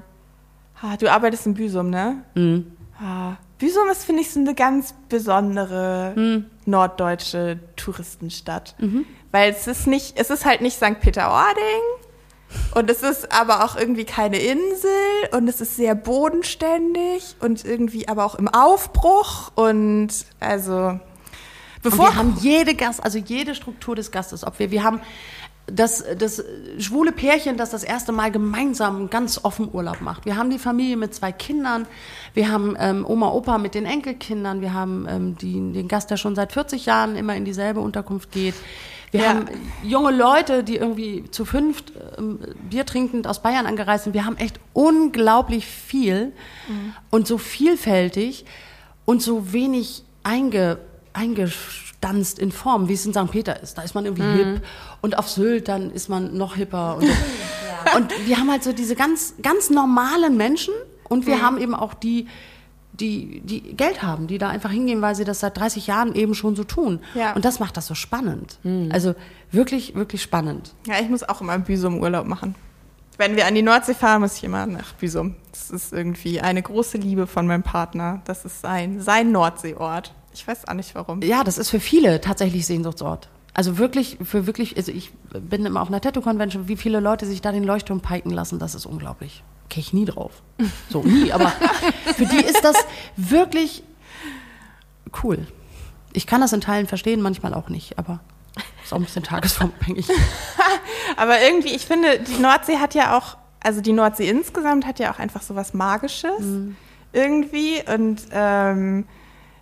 [0.82, 2.22] Ah, du arbeitest in Büsum, ne?
[2.34, 2.72] Mhm.
[3.00, 8.74] Ah, Büsum ist, finde ich, so eine ganz besondere norddeutsche Touristenstadt.
[9.32, 11.00] Weil es ist nicht, es ist halt nicht St.
[11.00, 11.82] Peter-Ording
[12.74, 14.90] und es ist aber auch irgendwie keine Insel
[15.32, 20.08] und es ist sehr bodenständig und irgendwie aber auch im Aufbruch und
[20.40, 21.00] also Und
[21.82, 25.00] bevor wir haben jede Gast, also jede Struktur des Gastes, ob wir, wir haben
[25.66, 26.44] das, das
[26.78, 30.24] schwule Pärchen, das das erste Mal gemeinsam ganz offen Urlaub macht.
[30.24, 31.86] Wir haben die Familie mit zwei Kindern,
[32.34, 36.18] wir haben ähm, Oma, Opa mit den Enkelkindern, wir haben ähm, die, den Gast, der
[36.18, 38.54] schon seit 40 Jahren immer in dieselbe Unterkunft geht.
[39.10, 39.28] Wir Ja.
[39.30, 39.46] haben
[39.82, 42.38] junge Leute, die irgendwie zu fünft ähm,
[42.70, 44.12] Bier trinkend aus Bayern angereist sind.
[44.14, 46.32] Wir haben echt unglaublich viel
[47.10, 48.44] und so vielfältig
[49.04, 50.78] und so wenig einge,
[52.06, 53.30] eingestanzt in Form, wie es in St.
[53.30, 53.78] Peter ist.
[53.78, 54.62] Da ist man irgendwie hip
[55.00, 56.96] und auf Sylt dann ist man noch hipper.
[56.96, 57.96] Und, so.
[57.96, 60.74] und wir haben halt so diese ganz, ganz normalen Menschen
[61.08, 62.26] und wir haben eben auch die,
[62.92, 66.34] die, die Geld haben, die da einfach hingehen, weil sie das seit 30 Jahren eben
[66.34, 67.00] schon so tun.
[67.14, 67.34] Ja.
[67.34, 68.58] Und das macht das so spannend.
[68.90, 69.14] Also
[69.52, 70.74] wirklich, wirklich spannend.
[70.86, 72.54] Ja, ich muss auch immer Büsum Urlaub machen.
[73.18, 75.36] Wenn wir an die Nordsee fahren, muss ich immer nach Büsum.
[75.50, 78.20] Das ist irgendwie eine große Liebe von meinem Partner.
[78.26, 80.12] Das ist sein, sein Nordseeort.
[80.36, 81.22] Ich weiß auch nicht warum.
[81.22, 83.28] Ja, das ist für viele tatsächlich Sehnsuchtsort.
[83.54, 87.40] Also wirklich, für wirklich, also ich bin immer auf einer Tattoo-Convention, wie viele Leute sich
[87.40, 89.42] da den Leuchtturm piken lassen, das ist unglaublich.
[89.70, 90.42] Käme ich nie drauf.
[90.90, 91.48] So, nie, aber
[92.16, 92.76] für die ist das
[93.16, 93.82] wirklich
[95.22, 95.46] cool.
[96.12, 98.20] Ich kann das in Teilen verstehen, manchmal auch nicht, aber
[98.84, 100.06] ist auch ein bisschen tagesformabhängig.
[101.16, 105.12] Aber irgendwie, ich finde, die Nordsee hat ja auch, also die Nordsee insgesamt hat ja
[105.12, 106.40] auch einfach so was Magisches
[107.12, 107.82] irgendwie.
[107.92, 109.06] Und ähm,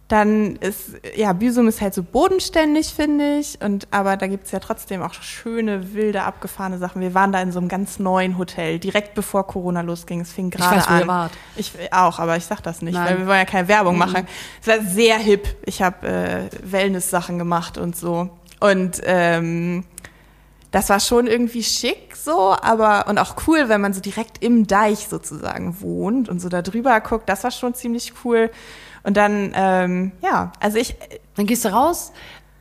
[0.09, 3.59] dann ist, ja, Büsum ist halt so bodenständig, finde ich.
[3.63, 7.01] Und aber da gibt's ja trotzdem auch schöne, wilde, abgefahrene Sachen.
[7.01, 10.21] Wir waren da in so einem ganz neuen Hotel, direkt bevor Corona losging.
[10.21, 11.01] Es fing gerade weiß, wo an.
[11.01, 11.33] ihr wart.
[11.57, 13.07] Ich auch, aber ich sag das nicht, Nein.
[13.07, 14.27] weil wir wollen ja keine Werbung machen.
[14.61, 15.49] Es war sehr hip.
[15.65, 18.29] Ich habe äh, Wellness-Sachen gemacht und so.
[18.61, 19.85] Und ähm,
[20.71, 24.67] das war schon irgendwie schick so, aber und auch cool, wenn man so direkt im
[24.67, 27.29] Deich sozusagen wohnt und so da drüber guckt.
[27.29, 28.51] Das war schon ziemlich cool.
[29.05, 30.97] Und dann, ähm, ja, also ich,
[31.37, 32.13] Dann gehst du raus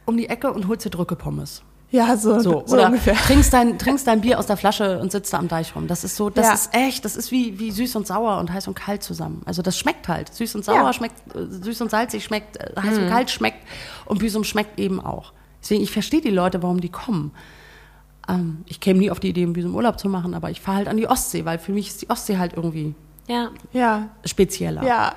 [0.06, 1.64] um die Ecke und holst dir Drücke-Pommes.
[1.92, 3.14] ja, so, So, so, oder ungefähr.
[3.16, 5.88] trinkst dein, trinkst dein Bier aus der Flasche und sitzt da am Deich rum.
[5.88, 6.54] Das ist so, das Ja.
[6.54, 9.42] ist echt, das ist wie, wie süß und sauer und heiß und kalt zusammen.
[9.46, 10.34] Also das schmeckt halt.
[10.34, 10.94] Süß und sauer Ja.
[10.94, 13.66] schmeckt, äh, süß und salzig schmeckt, äh, heiß und kalt schmeckt
[14.06, 15.32] und Büsum schmeckt eben auch.
[15.62, 17.32] Deswegen, ich verstehe die Leute, warum die kommen.
[18.28, 20.78] Ähm, ich käme nie auf die Idee, in Büsum Urlaub zu machen, aber ich fahre
[20.80, 22.96] halt an die Ostsee, weil für mich ist die Ostsee halt irgendwie
[23.28, 23.50] Ja.
[23.72, 24.84] Ja, spezieller.
[24.84, 25.14] ja,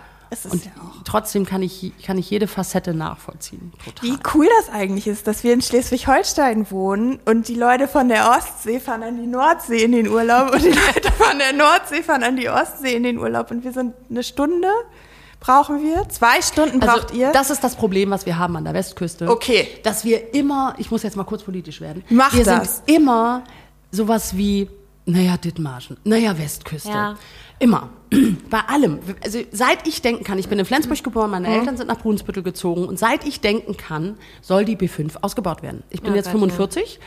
[0.50, 1.02] Und ja auch.
[1.04, 3.72] trotzdem kann ich, kann ich jede Facette nachvollziehen.
[3.84, 4.08] Total.
[4.08, 8.30] Wie cool das eigentlich ist, dass wir in Schleswig-Holstein wohnen und die Leute von der
[8.30, 12.22] Ostsee fahren an die Nordsee in den Urlaub und die Leute von der Nordsee fahren
[12.22, 14.68] an die Ostsee in den Urlaub und wir sind eine Stunde
[15.40, 17.28] brauchen wir, zwei Stunden braucht ihr.
[17.28, 19.28] Also, Das ist das Problem, was wir haben an der Westküste.
[19.28, 19.68] Okay.
[19.84, 22.04] Dass wir immer, ich muss jetzt mal kurz politisch werden.
[22.08, 22.78] Mach wir das.
[22.78, 23.44] sind immer
[23.92, 24.68] sowas wie,
[25.04, 26.88] naja, Dithmarschen, naja, Westküste.
[26.88, 27.16] Ja.
[27.58, 27.90] Immer.
[28.50, 29.00] Bei allem.
[29.24, 32.42] Also seit ich denken kann, ich bin in Flensburg geboren, meine Eltern sind nach Brunsbüttel
[32.42, 35.82] gezogen und seit ich denken kann, soll die B5 ausgebaut werden.
[35.90, 37.00] Ich bin Oh jetzt Gott, 45.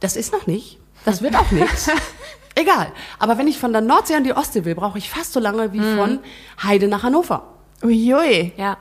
[0.00, 0.78] Das ist noch nicht.
[1.04, 1.88] Das wird auch nichts.
[2.56, 2.90] Egal.
[3.18, 5.72] Aber wenn ich von der Nordsee an die Ostsee will, brauche ich fast so lange
[5.72, 5.96] wie Mhm.
[5.96, 6.18] von
[6.62, 7.54] Heide nach Hannover.
[7.84, 8.52] Uiui.
[8.56, 8.78] Ja.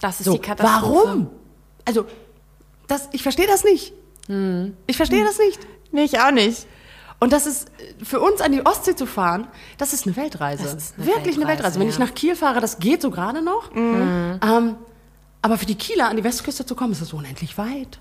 [0.00, 1.06] Das ist So, die Katastrophe.
[1.08, 1.30] warum?
[1.86, 2.04] Also,
[2.86, 3.94] das, ich verstehe das nicht.
[4.26, 4.76] Hm.
[4.86, 5.58] Ich verstehe das nicht.
[5.92, 6.66] Nee, ich auch nicht.
[7.18, 9.46] Und das ist, äh, für uns an die Ostsee zu fahren,
[9.78, 10.64] das ist eine Weltreise.
[10.64, 11.80] Das ist eine Wirklich eine Weltreise, Weltreise.
[11.80, 11.92] Wenn ja.
[11.92, 13.72] ich nach Kiel fahre, das geht so gerade noch.
[13.74, 14.40] Mhm.
[14.42, 14.74] Ähm,
[15.42, 18.00] aber für die Kieler an die Westküste zu kommen, ist es unendlich weit.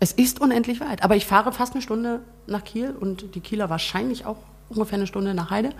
[0.00, 1.02] Es ist unendlich weit.
[1.02, 4.36] Aber ich fahre fast eine Stunde nach Kiel und die Kieler wahrscheinlich auch
[4.68, 5.70] ungefähr eine Stunde nach Heide.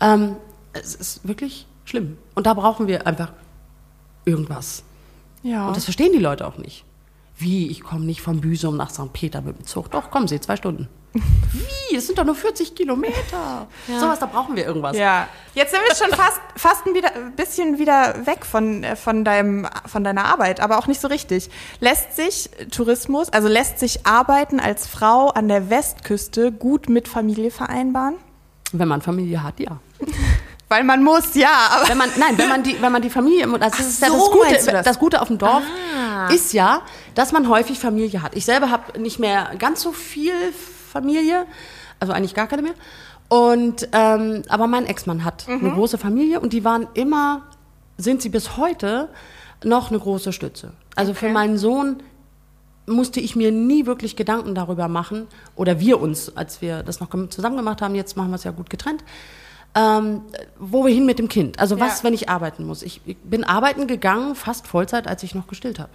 [0.00, 0.36] Ähm,
[0.72, 2.18] es ist wirklich schlimm.
[2.34, 3.32] Und da brauchen wir einfach
[4.24, 4.82] irgendwas.
[5.42, 5.68] Ja.
[5.68, 6.84] Und das verstehen die Leute auch nicht.
[7.36, 9.12] Wie, ich komme nicht von Büsum nach St.
[9.12, 9.90] Peter mit dem Zug.
[9.90, 10.88] Doch, kommen Sie, zwei Stunden.
[11.12, 11.94] Wie?
[11.94, 13.66] Das sind doch nur 40 Kilometer.
[14.00, 14.96] Sowas, da brauchen wir irgendwas.
[14.96, 15.28] Ja.
[15.54, 19.68] Jetzt sind wir schon fast, fast ein wieder, bisschen wieder weg von, äh, von, deinem,
[19.86, 21.50] von deiner Arbeit, aber auch nicht so richtig.
[21.80, 27.50] Lässt sich Tourismus, also lässt sich Arbeiten als Frau an der Westküste gut mit Familie
[27.50, 28.14] vereinbaren?
[28.72, 29.78] Wenn man Familie hat, ja.
[30.70, 31.90] Weil man muss, ja, aber.
[31.90, 34.16] Wenn man, nein, wenn man die, wenn man die Familie, also das ist ja so,
[34.16, 34.84] das Gute, das?
[34.86, 35.62] das Gute auf dem Dorf
[36.30, 36.80] ist ja,
[37.14, 38.34] dass man häufig Familie hat.
[38.34, 40.32] Ich selber habe nicht mehr ganz so viel
[40.92, 41.46] Familie,
[42.00, 42.74] also eigentlich gar keine mehr.
[43.28, 47.42] Und ähm, aber mein Ex-Mann hat eine große Familie und die waren immer,
[47.96, 49.08] sind sie bis heute
[49.64, 50.72] noch eine große Stütze.
[50.96, 51.32] Also für Okay.
[51.34, 52.02] meinen Sohn
[52.86, 57.08] musste ich mir nie wirklich Gedanken darüber machen, oder wir uns, als wir das noch
[57.30, 59.02] zusammen gemacht haben, jetzt machen wir es ja gut getrennt,
[59.74, 60.22] ähm,
[60.58, 61.58] wo wir hin mit dem Kind.
[61.60, 62.04] Also was, Ja.
[62.04, 62.82] wenn ich arbeiten muss.
[62.82, 65.92] Ich, ich bin arbeiten gegangen, fast Vollzeit, als ich noch gestillt habe.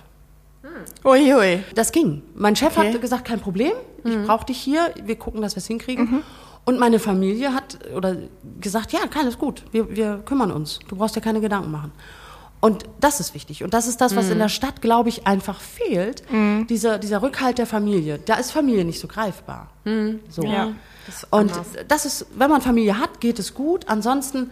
[1.03, 1.63] Uiui.
[1.75, 2.23] Das ging.
[2.35, 2.93] Mein Chef Okay.
[2.93, 3.73] hat gesagt, kein Problem,
[4.07, 6.23] ich brauche dich hier, wir gucken, dass wir es hinkriegen.
[6.65, 8.17] Und meine Familie hat oder
[8.59, 10.79] gesagt, ja, alles gut, wir, wir kümmern uns.
[10.87, 11.91] Du brauchst dir keine Gedanken machen.
[12.59, 13.63] Und das ist wichtig.
[13.63, 16.23] Und das ist das, was in der Stadt, glaube ich, einfach fehlt.
[16.67, 18.19] Dieser, dieser Rückhalt der Familie.
[18.25, 19.69] Da ist Familie nicht so greifbar.
[20.29, 20.41] So.
[20.43, 20.73] Ja.
[21.29, 21.51] Und
[21.87, 23.87] das ist, wenn man Familie hat, geht es gut.
[23.87, 24.49] Ansonsten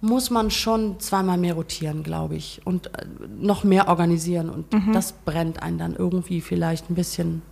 [0.00, 3.04] muss man schon zweimal mehr rotieren, glaube ich, und äh,
[3.38, 4.48] noch mehr organisieren.
[4.48, 7.42] Und das brennt einen dann irgendwie vielleicht ein bisschen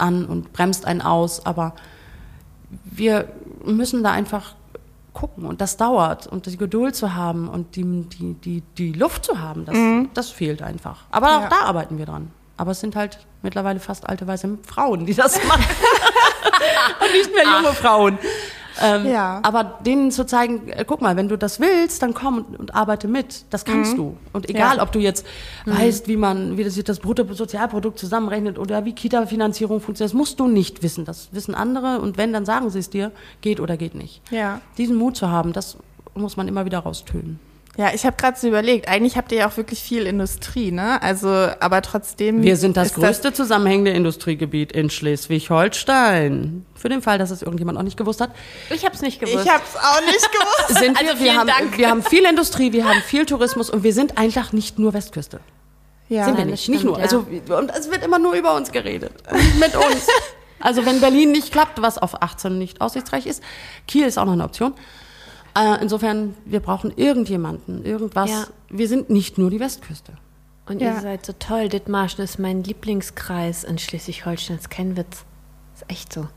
[0.00, 1.44] an und bremst einen aus.
[1.46, 1.74] Aber
[2.84, 3.28] wir
[3.64, 4.54] müssen da einfach
[5.12, 9.24] gucken und das dauert und die Geduld zu haben und die, die, die, die Luft
[9.24, 9.76] zu haben, das,
[10.14, 10.98] das fehlt einfach.
[11.10, 11.48] Aber auch Ja.
[11.48, 12.30] da arbeiten wir dran.
[12.56, 15.64] Aber es sind halt mittlerweile fast alte weiße Frauen, die das machen.
[17.00, 18.18] und nicht mehr junge Frauen.
[18.80, 19.40] Ähm, Ja.
[19.42, 22.74] Aber denen zu zeigen, äh, guck mal, wenn du das willst, dann komm und, und
[22.74, 23.44] arbeite mit.
[23.50, 24.16] Das kannst du.
[24.32, 24.82] Und egal, Ja.
[24.82, 25.26] ob du jetzt
[25.66, 30.40] weißt, wie man, wie das, sich das Bruttosozialprodukt zusammenrechnet oder wie Kita-Finanzierung funktioniert, das musst
[30.40, 31.04] du nicht wissen.
[31.04, 32.00] Das wissen andere.
[32.00, 34.22] Und wenn, dann sagen sie es dir, geht oder geht nicht.
[34.30, 34.60] Ja.
[34.78, 35.76] Diesen Mut zu haben, das
[36.14, 37.38] muss man immer wieder raustönen.
[37.76, 41.00] Ja, ich habe gerade so überlegt, eigentlich habt ihr ja auch wirklich viel Industrie, ne?
[41.02, 42.42] Also, aber trotzdem.
[42.42, 46.66] Wir sind das größte zusammenhängende Industriegebiet in Schleswig-Holstein.
[46.74, 48.30] Für den Fall, dass es irgendjemand auch nicht gewusst hat.
[48.70, 49.48] Ich hab's nicht ich gewusst.
[49.48, 50.80] hab's auch nicht gewusst.
[50.82, 51.78] Sind Also wir, wir, vielen haben, Dank.
[51.78, 55.40] wir haben viel Industrie, wir haben viel Tourismus und wir sind einfach nicht nur Westküste.
[56.08, 56.24] Ja.
[56.24, 56.96] sind wir das nicht, stimmt, nicht nur.
[56.98, 57.04] ja.
[57.04, 57.24] Also,
[57.56, 59.12] und es wird immer nur über uns geredet.
[59.60, 60.06] Mit uns.
[60.58, 63.42] Also wenn Berlin nicht klappt, was auf 18 nicht aussichtsreich ist,
[63.86, 64.74] Kiel ist auch noch eine Option.
[65.56, 68.30] Äh, insofern, wir brauchen irgendjemanden, irgendwas.
[68.30, 68.46] Ja.
[68.68, 70.12] Wir sind nicht nur die Westküste.
[70.66, 70.94] Und Ja.
[70.94, 71.68] ihr seid so toll.
[71.68, 74.56] Dithmarschen ist mein Lieblingskreis in Schleswig-Holstein.
[74.58, 75.24] ist kein Witz.
[75.74, 76.28] Ist echt so.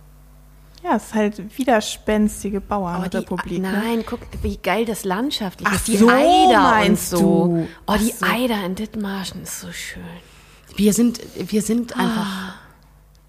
[0.84, 3.62] Ja, es ist halt widerspenstige Bauernrepublik.
[3.62, 3.72] ne?
[3.72, 5.88] nein, guck, wie geil das landschaftlich Ach ist.
[5.88, 7.18] Die so, Eider und so.
[7.20, 7.68] du.
[7.88, 8.26] Oh, die so.
[8.26, 10.04] Eider in Dithmarschen ist so schön.
[10.76, 12.56] Wir sind, wir sind einfach.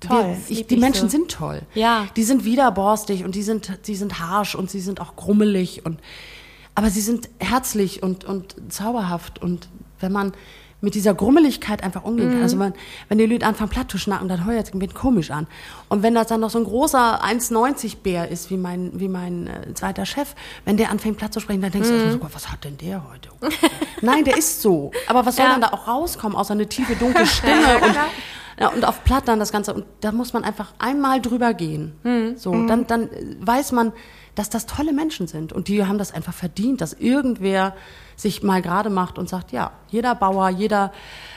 [0.06, 0.36] Toll.
[0.46, 1.16] Wir, ich, die Menschen so.
[1.16, 1.62] sind toll.
[1.74, 2.06] Ja.
[2.16, 6.00] Die sind widerborstig und die sind, die sind harsch und sie sind auch grummelig und,
[6.74, 9.68] aber sie sind herzlich und, und zauberhaft und
[10.00, 10.32] wenn man
[10.84, 12.42] mit dieser Grummeligkeit einfach umgehen kann.
[12.42, 12.74] Also man,
[13.08, 15.46] wenn die Leute anfangen platt zu schnacken, dann hört es mir komisch an.
[15.88, 19.46] Und wenn das dann noch so ein großer 1,90 Bär ist, wie mein, wie mein
[19.46, 20.34] äh, zweiter Chef,
[20.64, 22.76] wenn der anfängt platt zu sprechen, dann denkst du, erstmal so, Gott, was hat denn
[22.76, 23.30] der heute?
[24.02, 24.92] Nein, der ist so.
[25.08, 25.52] Aber was soll Ja.
[25.52, 27.96] dann da auch rauskommen, außer eine tiefe, dunkle Stimme und,
[28.58, 29.74] ja, und auf Platt dann das Ganze.
[29.74, 31.92] Und da muss man einfach einmal drüber gehen.
[32.36, 33.08] So, dann, dann
[33.40, 33.92] weiß man,
[34.34, 35.52] dass das tolle Menschen sind.
[35.52, 37.74] Und die haben das einfach verdient, dass irgendwer
[38.16, 40.92] sich mal gerade macht und sagt, ja, jeder Bauer, jeder,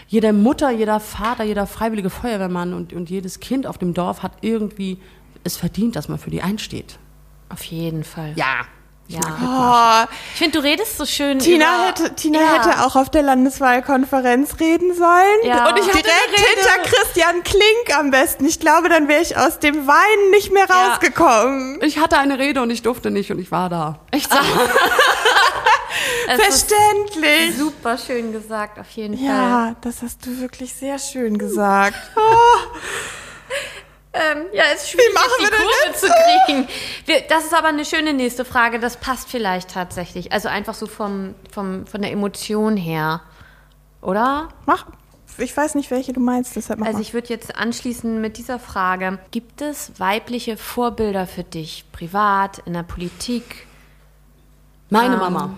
[0.07, 4.33] jede Mutter, jeder Vater, jeder freiwillige Feuerwehrmann und, und jedes Kind auf dem Dorf hat
[4.41, 4.99] irgendwie
[5.43, 6.99] es verdient, dass man für die einsteht.
[7.49, 8.33] Auf jeden Fall.
[8.35, 8.65] Ja.
[9.09, 10.07] Ja.
[10.09, 11.39] Oh, Ich finde, du redest so schön.
[11.39, 12.53] Tina, über, hätte, Tina Ja.
[12.55, 15.37] hätte auch auf der Landeswahlkonferenz reden sollen.
[15.43, 15.69] Ja.
[15.69, 18.45] Und ich Hatte direkt hinter Christian Klink am besten.
[18.45, 20.89] Ich glaube, dann wäre ich aus dem Weinen nicht mehr Ja.
[20.89, 21.79] rausgekommen.
[21.83, 23.99] Ich hatte eine Rede und ich durfte nicht und ich war da.
[24.11, 24.37] Echt so.
[26.29, 27.57] Es ist Verständlich.
[27.57, 29.25] super schön gesagt, auf jeden Fall.
[29.25, 31.95] Ja, das hast du wirklich sehr schön gesagt.
[34.17, 36.67] Ähm, ja, es ist schwierig, machen die Kurve zu kriegen.
[37.05, 38.79] Wir, das ist aber eine schöne nächste Frage.
[38.79, 40.31] Das passt vielleicht tatsächlich.
[40.31, 43.21] Also einfach so vom, vom, von der Emotion her.
[44.01, 44.49] Oder?
[44.65, 44.85] Mach.
[45.39, 48.57] Ich weiß nicht, welche du meinst, deshalb mach Also ich würde jetzt anschließen mit dieser
[48.57, 49.19] Frage.
[49.29, 51.85] Gibt es weibliche Vorbilder für dich?
[51.91, 53.67] Privat, in der Politik?
[54.89, 55.19] Meine Ähm.
[55.19, 55.57] Mama.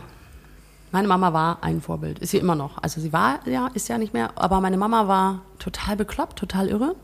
[0.92, 2.20] Meine Mama war ein Vorbild.
[2.20, 2.82] Ist sie immer noch.
[2.82, 4.32] Also sie war, ja, ist ja nicht mehr.
[4.36, 6.96] Aber meine Mama war total bekloppt, total irre.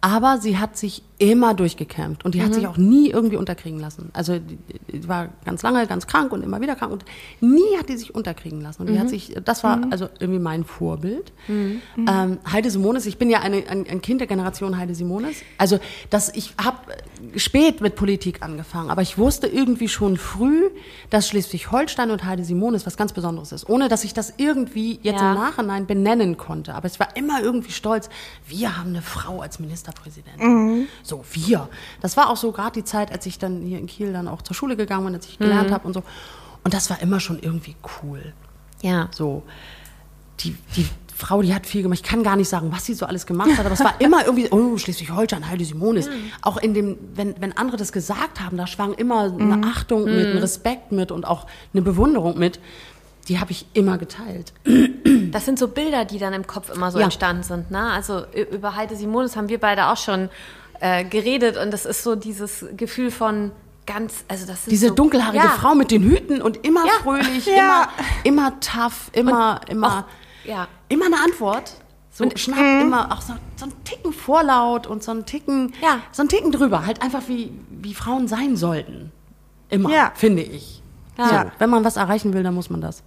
[0.00, 4.08] Aber sie hat sich immer durchgekämpft und die hat sich auch nie irgendwie unterkriegen lassen.
[4.14, 4.58] Also die,
[4.90, 7.04] die war ganz lange ganz krank und immer wieder krank und
[7.42, 8.82] nie hat die sich unterkriegen lassen.
[8.82, 11.32] Und die hat sich, das war also irgendwie mein Vorbild.
[11.48, 15.36] Ähm, Heide Simonis, ich bin ja eine, ein, ein Kind der Generation Heide Simonis.
[15.58, 16.78] Also das, ich habe
[17.36, 20.70] spät mit Politik angefangen, aber ich wusste irgendwie schon früh,
[21.10, 25.20] dass Schleswig-Holstein und Heide Simonis was ganz Besonderes ist, ohne dass ich das irgendwie jetzt
[25.20, 25.32] Ja.
[25.32, 26.74] im Nachhinein benennen konnte.
[26.74, 28.08] Aber ich war immer irgendwie stolz,
[28.48, 30.88] wir haben eine Frau als Ministerpräsidentin.
[31.10, 31.68] So, wir.
[32.00, 34.42] Das war auch so gerade die Zeit, als ich dann hier in Kiel dann auch
[34.42, 36.02] zur Schule gegangen bin, als ich gelernt habe und so.
[36.64, 38.32] Und das war immer schon irgendwie cool.
[38.80, 39.08] Ja.
[39.12, 39.42] So,
[40.40, 40.86] die, die
[41.16, 42.00] Frau, die hat viel gemacht.
[42.02, 44.24] Ich kann gar nicht sagen, was sie so alles gemacht hat, aber es war immer
[44.24, 46.08] irgendwie, oh, Schleswig-Holstein, Heide Simonis.
[46.42, 50.28] Auch in dem, wenn, wenn andere das gesagt haben, da schwang immer eine Achtung mit,
[50.28, 52.60] ein Respekt mit und auch eine Bewunderung mit.
[53.28, 54.52] Die habe ich immer geteilt.
[55.30, 57.04] Das sind so Bilder, die dann im Kopf immer so Ja.
[57.04, 57.70] entstanden sind.
[57.70, 57.80] Ne?
[57.92, 60.28] Also über Heide Simonis haben wir beide auch schon
[60.80, 63.52] äh, geredet und das ist so dieses Gefühl von
[63.86, 66.92] ganz, also das sind Diese so, dunkelhaarige ja, Frau mit den Hüten und immer Ja.
[67.02, 67.54] fröhlich, Ja.
[67.54, 67.88] immer,
[68.24, 70.06] immer tough, immer, immer,
[70.44, 70.68] ja.
[70.88, 71.74] immer eine Antwort.
[72.12, 75.72] So schnapp immer auch so, so einen Ticken vorlaut und so einen Ticken,
[76.12, 76.84] so einen Ticken drüber.
[76.84, 79.12] Halt einfach wie, wie Frauen sein sollten.
[79.70, 80.82] Immer, finde ich.
[81.16, 81.24] So,
[81.58, 83.02] wenn man was erreichen will, dann muss man das.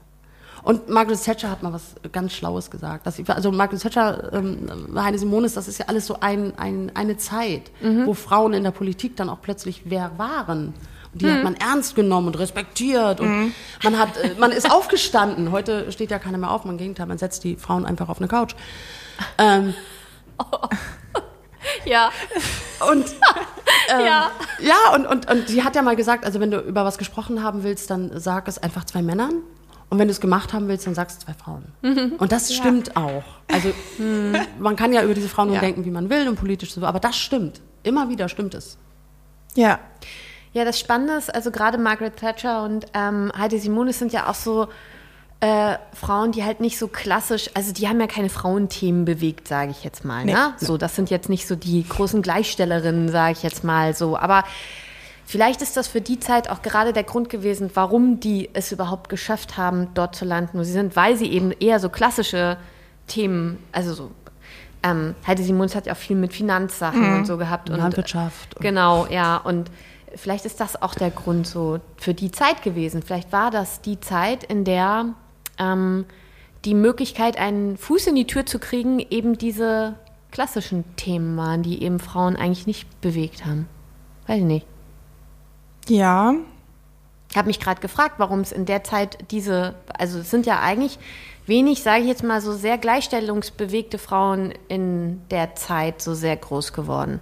[0.64, 3.06] Und Margaret Thatcher hat mal was ganz Schlaues gesagt.
[3.06, 6.92] Dass sie, also Margaret Thatcher, ähm, Heine Simonis, das ist ja alles so ein, ein,
[6.96, 7.72] eine Zeit,
[8.06, 10.74] wo Frauen in der Politik dann auch plötzlich wer waren.
[11.12, 13.54] Und die hat man ernst genommen und respektiert und
[13.84, 15.52] man hat, äh, man ist aufgestanden.
[15.52, 18.28] Heute steht ja keiner mehr auf, im Gegenteil, man setzt die Frauen einfach auf eine
[18.28, 18.56] Couch.
[19.38, 19.76] Ähm,
[21.86, 22.10] ja.
[22.90, 23.06] und
[23.90, 24.32] ähm, Ja.
[24.60, 27.44] ja, und, und, und die hat ja mal gesagt, also wenn du über was gesprochen
[27.44, 29.44] haben willst, dann sag es einfach zwei Männern.
[29.94, 31.66] Und wenn du es gemacht haben willst, dann sagst du zwei Frauen.
[32.18, 33.24] Und das stimmt auch.
[33.48, 33.72] Also
[34.60, 35.62] man kann ja über diese Frauen nur Ja.
[35.62, 37.62] denken, wie man will und politisch so, aber das stimmt.
[37.84, 38.80] Immer wieder stimmt es.
[39.54, 39.78] Ja.
[40.52, 44.34] Ja, das Spannende ist, also gerade Margaret Thatcher und ähm, Heidi Simonis sind ja auch
[44.36, 44.68] so
[45.42, 49.70] äh, Frauen, die halt nicht so klassisch, also die haben ja keine Frauenthemen bewegt, sage
[49.70, 50.26] ich jetzt mal.
[50.26, 50.54] Ne?
[50.58, 54.18] So, das sind jetzt nicht so die großen Gleichstellerinnen, sage ich jetzt mal so.
[54.18, 54.44] Aber
[55.26, 59.10] vielleicht ist das für die Zeit auch gerade der Grund gewesen, warum die es überhaupt
[59.10, 62.58] geschafft haben, dort zu landen, wo sie sind, weil sie eben eher so klassische
[63.08, 64.12] Themen, also so
[64.84, 67.70] ähm, Heidi Simonis hat ja auch viel mit Finanzsachen und so gehabt.
[67.70, 68.56] Und, Landwirtschaft.
[68.56, 69.38] Und Genau, ja.
[69.38, 69.72] Und
[70.16, 73.02] vielleicht ist das auch der Grund so für die Zeit gewesen.
[73.02, 75.06] Vielleicht war das die Zeit, in der
[75.58, 76.06] ähm,
[76.66, 79.96] die Möglichkeit, einen Fuß in die Tür zu kriegen, eben diese
[80.32, 83.68] klassischen Themen waren, die eben Frauen eigentlich nicht bewegt haben.
[84.28, 84.66] Weiß ich nicht.
[85.90, 86.36] Ja.
[87.30, 90.60] Ich habe mich gerade gefragt, warum es in der Zeit diese, also es sind ja
[90.60, 91.00] eigentlich
[91.46, 96.74] wenig, sage ich jetzt mal, so sehr gleichstellungsbewegte Frauen in der Zeit so sehr groß
[96.74, 97.20] geworden.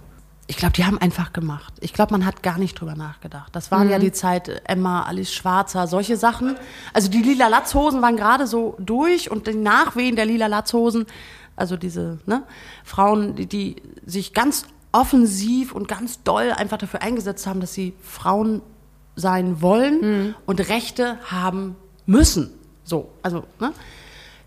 [0.48, 1.72] Ich glaube, die haben einfach gemacht.
[1.80, 3.54] Ich glaube, man hat gar nicht drüber nachgedacht.
[3.54, 6.56] Das waren ja die Zeit Emma, Alice Schwarzer, solche Sachen.
[6.92, 11.06] Also die lila Latzhosen waren gerade so durch und die Nachwehen der lila Latzhosen,
[11.56, 12.42] also diese ne,
[12.84, 17.94] Frauen, die, die sich ganz offensiv und ganz doll einfach dafür eingesetzt haben, dass sie
[18.02, 18.60] Frauen
[19.16, 21.76] sein wollen und Rechte haben
[22.06, 22.50] müssen.
[22.84, 23.72] So, also, ne?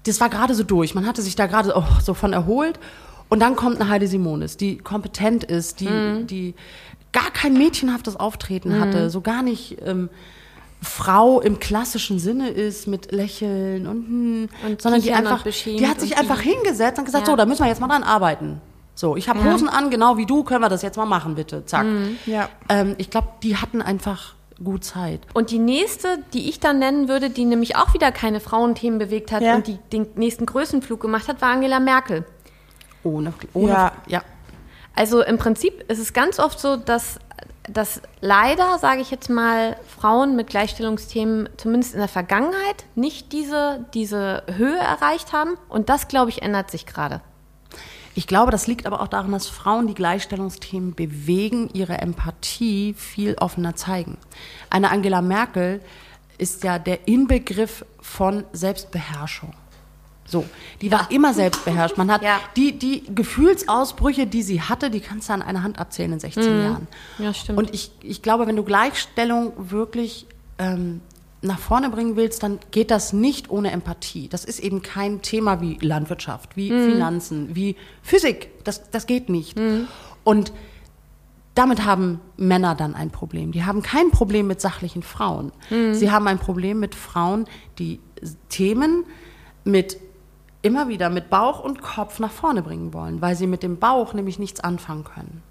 [0.03, 0.93] Das war gerade so durch.
[0.93, 2.79] Man hatte sich da gerade oh, so von erholt.
[3.27, 6.53] Und dann kommt eine Heide Simonis, die kompetent ist, die, die
[7.11, 10.09] gar kein mädchenhaftes Auftreten hatte, so gar nicht ähm,
[10.81, 15.99] Frau im klassischen Sinne ist mit Lächeln und, hm, Und sondern die einfach, die hat
[16.01, 17.33] sich einfach hingesetzt und gesagt, Ja.
[17.33, 18.61] so, da müssen wir jetzt mal dran arbeiten.
[18.95, 21.65] So, ich habe Hosen an, genau wie du, können wir das jetzt mal machen, bitte.
[21.65, 21.85] Zack.
[22.25, 22.47] Ja.
[22.69, 25.19] Ähm, ich glaube, die hatten einfach gut Zeit.
[25.33, 29.33] Und die nächste, die ich dann nennen würde, die nämlich auch wieder keine Frauenthemen bewegt
[29.33, 29.55] hat Ja.
[29.55, 32.23] und die den nächsten Größenflug gemacht hat, war Angela Merkel.
[33.03, 33.91] Ohne, ohne Ja.
[34.07, 34.21] ja.
[34.95, 37.19] Also im Prinzip ist es ganz oft so, dass,
[37.69, 43.85] dass leider, sage ich jetzt mal, Frauen mit Gleichstellungsthemen zumindest in der Vergangenheit nicht diese,
[43.93, 45.55] diese Höhe erreicht haben.
[45.67, 47.19] Und das, glaube ich, ändert sich gerade.
[48.18, 53.36] Ich glaube, das liegt aber auch daran, dass Frauen, die Gleichstellungsthemen bewegen, ihre Empathie viel
[53.36, 54.18] offener zeigen.
[54.70, 55.82] Eine Angela Merkel
[56.38, 59.53] ist ja der Inbegriff von Selbstbeherrschung.
[60.28, 60.43] So,
[60.82, 61.97] die war immer selbstbeherrscht.
[61.97, 62.39] Man hat Ja.
[62.55, 66.61] die, die Gefühlsausbrüche, die sie hatte, die kannst du an einer Hand abzählen in 16
[66.63, 66.88] Jahren.
[67.20, 67.59] Ja, stimmt.
[67.59, 70.26] Und ich, ich glaube, wenn du Gleichstellung wirklich
[70.57, 71.01] ähm,
[71.45, 74.27] nach vorne bringen willst, dann geht das nicht ohne Empathie.
[74.27, 78.49] Das ist eben kein Thema wie Landwirtschaft, wie Finanzen, wie Physik.
[78.63, 79.57] Das, das geht nicht.
[80.23, 80.51] Und
[81.53, 83.51] damit haben Männer dann ein Problem.
[83.51, 85.51] Die haben kein Problem mit sachlichen Frauen.
[85.93, 87.45] Sie haben ein Problem mit Frauen,
[87.79, 87.99] die
[88.49, 89.05] Themen
[89.63, 89.97] mit
[90.61, 94.13] immer wieder mit Bauch und Kopf nach vorne bringen wollen, weil sie mit dem Bauch
[94.13, 95.43] nämlich nichts anfangen können.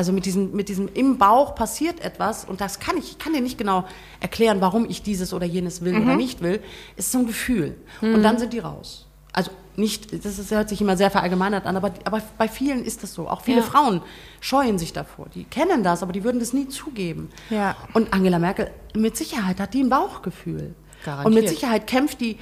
[0.00, 3.34] Also mit diesem, mit diesem im Bauch passiert etwas und das kann ich, ich kann
[3.34, 3.84] dir nicht genau
[4.20, 6.62] erklären, warum ich dieses oder jenes will oder nicht will.
[6.96, 7.76] Es ist so ein Gefühl.
[8.00, 9.04] Und dann sind die raus.
[9.34, 13.02] Also nicht, das ist, hört sich immer sehr verallgemeinert an, aber, aber bei vielen ist
[13.02, 13.28] das so.
[13.28, 13.62] Auch viele Ja.
[13.62, 14.00] Frauen
[14.40, 15.26] scheuen sich davor.
[15.34, 17.28] Die kennen das, aber die würden das nie zugeben.
[17.50, 17.76] Ja.
[17.92, 20.74] Und Angela Merkel, mit Sicherheit hat die ein Bauchgefühl.
[21.04, 21.26] Garantiert.
[21.26, 22.38] Und mit Sicherheit kämpft die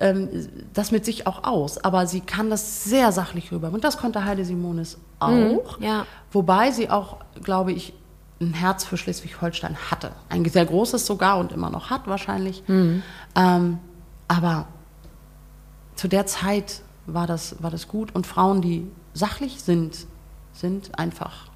[0.00, 1.78] ähm, das mit sich auch aus.
[1.84, 3.70] Aber sie kann das sehr sachlich rüber.
[3.72, 5.78] Und das konnte Heide Simonis auch.
[5.78, 6.06] Mhm, ja.
[6.32, 7.92] Wobei sie auch, glaube ich,
[8.40, 10.12] ein Herz für Schleswig-Holstein hatte.
[10.28, 12.62] Ein sehr großes sogar und immer noch hat wahrscheinlich.
[12.68, 13.02] Mhm.
[13.34, 13.78] Ähm,
[14.28, 14.66] aber
[15.96, 18.14] zu der Zeit war das, war das gut.
[18.14, 20.06] Und Frauen, die sachlich sind,
[20.52, 21.48] sind einfach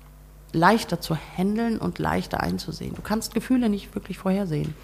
[0.52, 2.94] leichter zu handeln und leichter einzusehen.
[2.94, 4.74] Du kannst Gefühle nicht wirklich vorhersehen.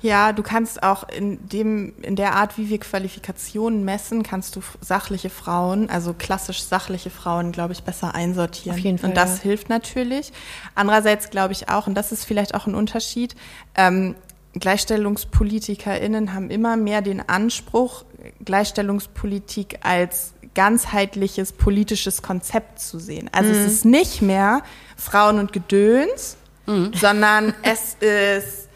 [0.00, 4.60] Ja, du kannst auch in dem, in der Art, wie wir Qualifikationen messen, kannst du
[4.80, 8.78] sachliche Frauen, also klassisch sachliche Frauen, glaube ich, besser einsortieren.
[8.78, 9.42] Auf jeden Fall, Und das ja.
[9.44, 10.32] hilft natürlich.
[10.74, 13.34] Andererseits glaube ich auch, und das ist vielleicht auch ein Unterschied,
[13.74, 14.14] ähm,
[14.54, 18.04] GleichstellungspolitikerInnen haben immer mehr den Anspruch,
[18.44, 23.28] Gleichstellungspolitik als ganzheitliches politisches Konzept zu sehen.
[23.32, 24.62] Also es ist nicht mehr
[24.96, 26.36] Frauen und Gedöns,
[26.94, 28.67] sondern es ist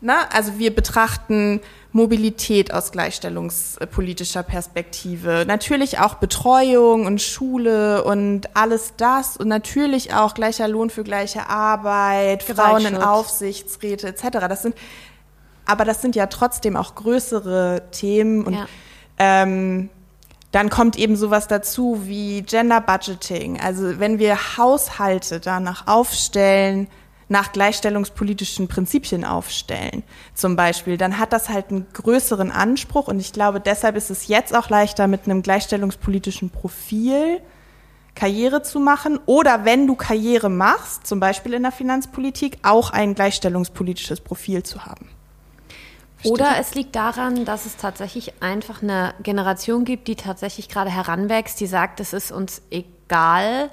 [0.00, 1.60] na, also wir betrachten
[1.92, 10.34] Mobilität aus gleichstellungspolitischer Perspektive, natürlich auch Betreuung und Schule und alles das und natürlich auch
[10.34, 12.96] gleicher Lohn für gleiche Arbeit, Frauen in.
[12.96, 14.22] Aufsichtsräte etc.
[14.48, 14.74] Das sind,
[15.66, 18.66] aber das sind ja trotzdem auch größere Themen und Ja.
[19.18, 19.90] ähm,
[20.52, 23.60] dann kommt eben sowas dazu wie Gender Budgeting.
[23.60, 26.88] Also wenn wir Haushalte danach aufstellen,
[27.30, 30.02] nach gleichstellungspolitischen Prinzipien aufstellen,
[30.34, 34.28] zum Beispiel, dann hat das halt einen größeren Anspruch und ich glaube, deshalb ist es
[34.28, 37.40] jetzt auch leichter mit einem gleichstellungspolitischen Profil
[38.16, 43.14] Karriere zu machen oder wenn du Karriere machst, zum Beispiel in der Finanzpolitik, auch ein
[43.14, 45.08] gleichstellungspolitisches Profil zu haben.
[46.24, 51.58] Oder es liegt daran, dass es tatsächlich einfach eine Generation gibt, die tatsächlich gerade heranwächst,
[51.60, 53.70] die sagt, es ist uns egal.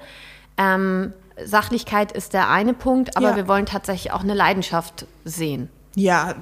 [0.56, 1.12] Ähm,
[1.44, 3.36] Sachlichkeit ist der eine Punkt, aber Ja.
[3.36, 5.68] wir wollen tatsächlich auch eine Leidenschaft sehen.
[5.94, 6.34] Ja,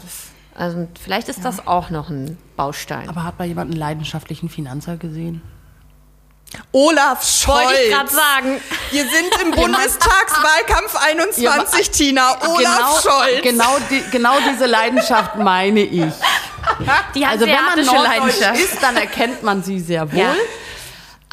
[0.55, 3.09] Also vielleicht ist das auch noch ein Baustein.
[3.09, 5.43] Aber hat mal jemand einen leidenschaftlichen Finanzer gesehen?
[6.73, 7.67] Olaf Scholz.
[7.67, 8.61] Wollte ich gerade sagen.
[8.91, 12.37] Wir sind im Bundestagswahlkampf 21, Tina.
[12.49, 13.43] Olaf Scholz.
[13.43, 16.13] Genau, die, genau diese Leidenschaft meine ich.
[17.15, 18.61] Die Also wenn man norddeutsch Leidenschaft.
[18.61, 20.19] ist, dann erkennt man sie sehr wohl.
[20.19, 20.35] Ja.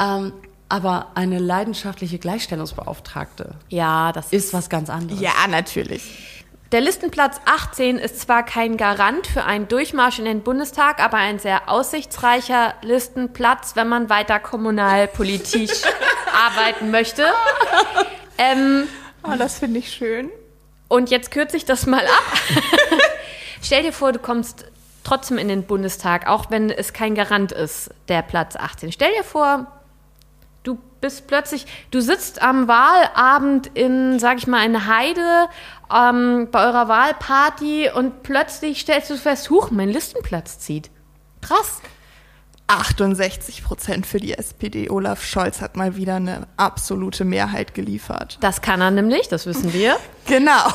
[0.00, 0.32] Ähm,
[0.68, 5.20] aber eine leidenschaftliche Gleichstellungsbeauftragte Ja, das ist was ganz anderes.
[5.20, 6.02] Ja, natürlich.
[6.72, 11.38] Der Listenplatz 18 ist zwar kein Garant für einen Durchmarsch in den Bundestag, aber ein
[11.38, 15.70] sehr aussichtsreicher Listenplatz, wenn man weiter kommunalpolitisch
[16.46, 17.26] arbeiten möchte.
[18.38, 18.88] Ähm,
[19.22, 20.30] Oh, das finde ich schön.
[20.88, 22.38] und jetzt kürze ich das mal ab.
[23.62, 24.66] Stell dir vor, du kommst
[25.04, 28.92] trotzdem in den Bundestag, auch wenn es kein Garant ist, der Platz 18.
[28.92, 29.66] Stell dir vor,
[31.04, 35.48] du bist plötzlich, du sitzt am Wahlabend in, sag ich mal, in Heide
[35.94, 40.90] ähm, bei eurer Wahlparty und plötzlich stellst du fest, huch, mein Listenplatz zieht.
[41.42, 41.82] Krass.
[42.68, 44.88] 68 Prozent für die SPD.
[44.88, 48.38] Olaf Scholz hat mal wieder eine absolute Mehrheit geliefert.
[48.40, 49.96] Das kann er nämlich, das wissen wir.
[50.26, 50.68] Genau.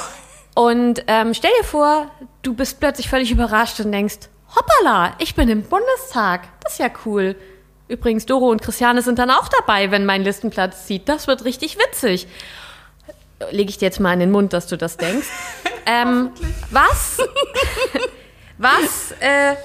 [0.54, 2.12] Und ähm, stell dir vor,
[2.44, 6.48] du bist plötzlich völlig überrascht und denkst, hoppala, ich bin im Bundestag.
[6.62, 7.36] Das ist ja cool.
[7.90, 11.10] Übrigens, Doro und Christiane sind dann auch dabei, wenn mein Listenplatz zieht.
[11.10, 12.28] Das wird richtig witzig.
[13.52, 15.28] Lege ich dir jetzt mal in den Mund, dass du das denkst.
[15.88, 16.30] ähm,
[16.72, 17.18] was?
[18.60, 19.12] was?
[19.20, 19.56] Äh,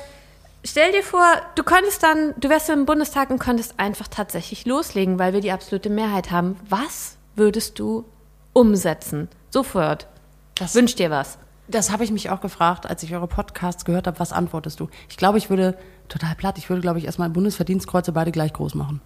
[0.64, 5.18] stell dir vor, du könntest dann, du wärst im Bundestag und könntest einfach tatsächlich loslegen,
[5.18, 6.56] weil wir die absolute Mehrheit haben.
[6.68, 8.06] Was würdest du
[8.54, 9.28] umsetzen?
[9.50, 10.06] Sofort.
[10.54, 11.36] Das- Wünsch dir was.
[11.68, 14.18] Das habe ich mich auch gefragt, als ich eure Podcasts gehört habe.
[14.18, 14.88] Was antwortest du?
[15.08, 15.76] Ich glaube, ich würde
[16.08, 16.58] total platt.
[16.58, 19.00] Ich würde, glaube ich, erstmal Bundesverdienstkreuze beide gleich groß machen.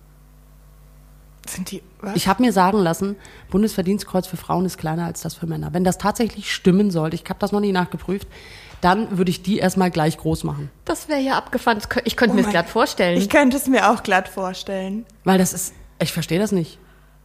[1.47, 2.15] Sind die, was?
[2.15, 3.17] Ich habe mir sagen lassen,
[3.51, 5.73] Bundesverdienstkreuz für Frauen ist kleiner als das für Männer.
[5.73, 8.29] Wenn das tatsächlich stimmen sollte, ich habe das noch nie nachgeprüft,
[8.83, 10.71] dann würde ich die erstmal gleich groß machen.
[10.85, 11.79] Das wäre ja abgefahren.
[11.79, 13.19] Das Ich könnte mir das Oh mein- glatt vorstellen.
[13.19, 15.07] Ich könnte es mir auch glatt vorstellen.
[15.25, 15.73] Weil das ist,
[16.03, 16.79] ich verstehe das nicht.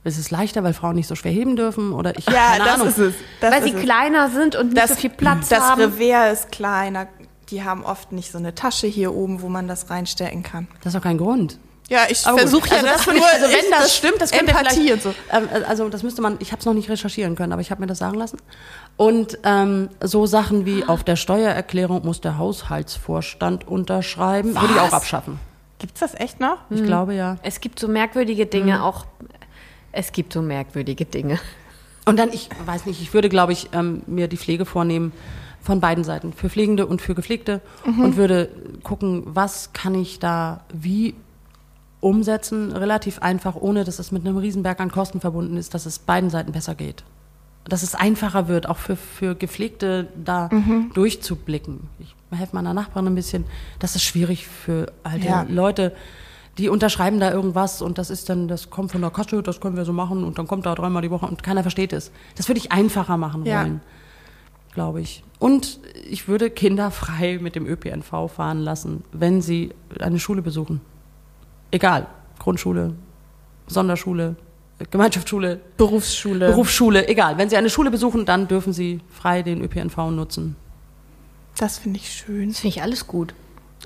[0.06, 2.74] Es ist leichter, weil Frauen nicht so schwer heben dürfen oder ich Ja, keine das
[2.76, 2.88] Ahnung.
[2.88, 3.14] ist es.
[3.42, 3.82] Das weil sie ist es.
[3.84, 5.82] kleiner sind und nicht das, so viel Platz das haben.
[5.82, 7.08] Revers ist kleiner.
[7.50, 10.68] Die haben oft nicht so eine Tasche hier oben, wo man das reinstecken kann.
[10.84, 11.60] Das ist doch kein Grund.
[11.90, 13.28] Ja, ich versuche ja also das, finde nur.
[13.30, 15.14] also wenn ich- das, stimmt, das könnte Empathie und so.
[15.32, 17.82] ähm, also das müsste man, ich habe es noch nicht recherchieren können, aber ich habe
[17.82, 18.38] mir das sagen lassen.
[18.96, 24.94] Und ähm, so Sachen wie auf der Steuererklärung muss der Haushaltsvorstand unterschreiben, würde ich auch
[24.94, 25.40] abschaffen.
[25.80, 26.58] Gibt's das echt noch?
[26.70, 26.86] Ich Mhm.
[26.86, 27.38] glaube ja.
[27.44, 29.06] es gibt so merkwürdige Dinge auch.
[29.92, 31.40] Es gibt so merkwürdige Dinge.
[32.06, 35.12] Und dann, ich weiß nicht, ich würde, glaube ich, ähm, mir die Pflege vornehmen
[35.64, 38.50] von beiden Seiten, für Pflegende und für Gepflegte und würde
[38.84, 41.16] gucken, was kann ich da wie
[42.02, 46.00] umsetzen, relativ einfach, ohne dass es mit einem Riesenberg an Kosten verbunden ist, dass es
[46.00, 47.04] beiden Seiten besser geht.
[47.64, 50.50] Dass es einfacher wird, auch für, für Gepflegte da
[50.94, 51.80] durchzublicken.
[52.00, 53.46] Ich helfe meiner Nachbarin ein bisschen.
[53.80, 55.46] Das ist schwierig für alte Ja.
[55.48, 55.94] Leute,
[56.58, 59.78] die unterschreiben da irgendwas und das ist dann, das kommt von der Kasse, das können
[59.78, 62.12] wir so machen und dann kommt da dreimal die Woche und keiner versteht es.
[62.36, 63.62] Das würde ich einfacher machen Ja.
[63.62, 63.82] wollen,
[64.74, 65.24] glaube ich.
[65.44, 70.80] Und ich würde Kinder frei mit dem ÖPNV fahren lassen, wenn sie eine Schule besuchen.
[71.70, 72.08] Egal,
[72.40, 72.94] Grundschule,
[73.68, 74.38] Sonderschule,
[74.90, 76.48] Gemeinschaftsschule, Berufsschule.
[76.48, 77.38] Berufsschule, egal.
[77.38, 80.56] Wenn sie eine Schule besuchen, dann dürfen sie frei den ÖPNV nutzen.
[81.58, 82.48] Das finde ich schön.
[82.48, 83.34] Das finde ich alles gut.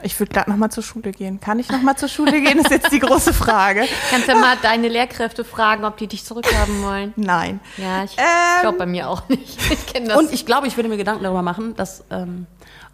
[0.03, 1.39] Ich würde gerade noch mal zur Schule gehen.
[1.39, 2.59] Kann ich noch mal zur Schule gehen?
[2.59, 3.83] Ist jetzt die große Frage.
[4.11, 7.13] Kannst ja mal deine Lehrkräfte fragen, ob die dich zurückhaben wollen.
[7.15, 7.59] Nein.
[7.77, 8.61] Ja, ich Ähm.
[8.61, 9.57] glaube bei mir auch nicht.
[9.71, 10.17] Ich kenne das.
[10.17, 12.45] Und ich glaube, ich würde mir Gedanken darüber machen, dass, ähm,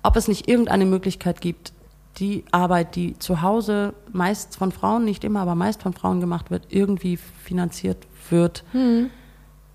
[0.01, 1.73] ob es nicht irgendeine Möglichkeit gibt,
[2.19, 6.51] die Arbeit, die zu Hause meist von Frauen, nicht immer, aber meist von Frauen gemacht
[6.51, 7.97] wird, irgendwie finanziert
[8.29, 8.63] wird,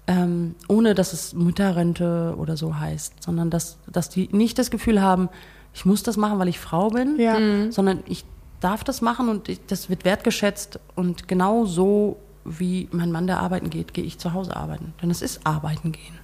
[0.06, 5.02] ähm, ohne dass es Mütterrente oder so heißt, sondern dass, dass die nicht das Gefühl
[5.02, 5.28] haben,
[5.74, 7.36] ich muss das machen, weil ich Frau bin, Ja.
[7.70, 8.24] sondern ich
[8.60, 13.38] darf das machen und ich, das wird wertgeschätzt und genau so wie mein Mann, der
[13.40, 14.94] arbeiten geht, gehe ich zu Hause arbeiten.
[15.02, 16.18] Denn es ist arbeiten gehen.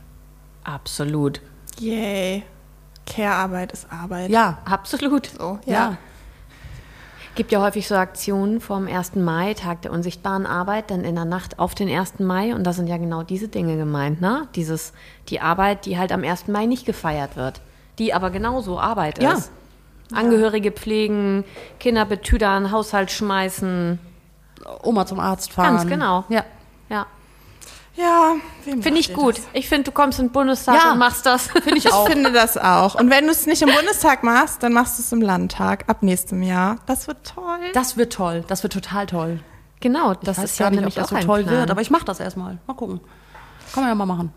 [0.65, 1.41] Absolut.
[1.79, 2.43] Yay.
[3.07, 4.31] Care-Arbeit ist Arbeit.
[4.31, 5.27] Ja, Absolut.
[5.39, 5.73] So, ja.
[5.73, 5.97] ja.
[7.35, 9.17] Gibt ja häufig so Aktionen vom 1.
[9.17, 12.21] Mai, Tag der unsichtbaren Arbeit, dann in der Nacht auf den 1.
[12.21, 12.55] Mai.
[12.55, 14.49] Und da sind ja genau diese Dinge gemeint, ne?
[14.55, 14.93] Dieses,
[15.29, 16.47] die Arbeit, die halt am 1.
[16.49, 17.61] Mai nicht gefeiert wird.
[17.99, 19.33] Die aber genauso Arbeit Ja.
[19.33, 19.51] ist.
[20.13, 21.45] Angehörige pflegen,
[21.81, 23.99] Kinder betüdern, Haushalt schmeißen.
[24.83, 25.77] Oma zum Arzt fahren.
[25.77, 26.25] Ganz genau.
[26.29, 26.45] Ja.
[26.89, 27.07] Ja.
[27.97, 29.39] Ja, Finde ich gut.
[29.39, 29.45] das?
[29.53, 30.93] Ich finde, du kommst in den Bundestag Ja.
[30.93, 31.47] und machst das.
[31.49, 32.09] Finde ich Ich auch.
[32.09, 32.97] finde das auch.
[32.97, 36.03] Und wenn du es nicht im Bundestag machst, dann machst du es im Landtag ab
[36.03, 36.77] nächstem Jahr.
[36.87, 37.45] Das wird toll.
[37.73, 38.43] Das wird toll.
[38.49, 39.41] Das wird total toll.
[39.81, 41.43] Genau, das ich weiß ist gar ja nicht, nämlich ob das auch so ein toll
[41.45, 41.55] Plan.
[41.57, 42.59] wird, aber ich mache das erstmal.
[42.67, 43.01] Mal gucken.
[43.73, 44.33] Kann man ja mal machen.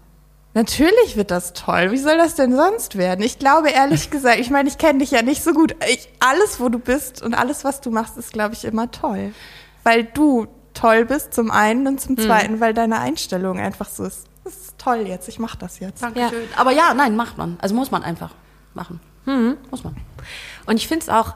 [0.57, 1.91] Natürlich wird das toll.
[1.91, 3.23] Wie soll das denn sonst werden?
[3.23, 5.75] Ich glaube ehrlich gesagt, ich meine, ich kenne dich ja nicht so gut.
[5.87, 9.35] Ich, alles, wo du bist und alles, was du machst, ist, glaube ich, immer toll.
[9.83, 14.25] Weil du toll bist zum einen und zum zweiten, weil deine Einstellung einfach so ist.
[14.45, 16.01] Das ist toll jetzt, ich mache das jetzt.
[16.01, 16.47] Dankeschön.
[16.55, 17.59] Aber ja, nein, macht man.
[17.61, 18.33] Also muss man einfach
[18.73, 18.99] machen.
[19.69, 19.95] Muss man.
[20.65, 21.35] Und ich finde es auch,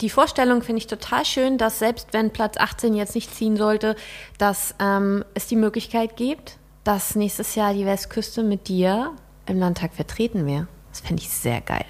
[0.00, 3.96] die Vorstellung finde ich total schön, dass selbst wenn Platz 18 jetzt nicht ziehen sollte,
[4.38, 9.12] dass ähm, es die Möglichkeit gibt, dass nächstes Jahr die Westküste mit dir
[9.46, 10.66] im Landtag vertreten wäre.
[10.90, 11.84] Das fände ich sehr geil.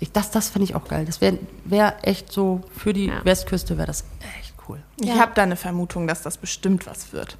[0.00, 1.04] Ich, das das finde ich auch geil.
[1.04, 3.24] Das wäre wär echt so, für die Ja.
[3.24, 4.04] Westküste wäre das
[4.40, 4.82] echt cool.
[5.00, 5.16] Ich Ja.
[5.18, 7.36] habe da eine Vermutung, dass das bestimmt was wird.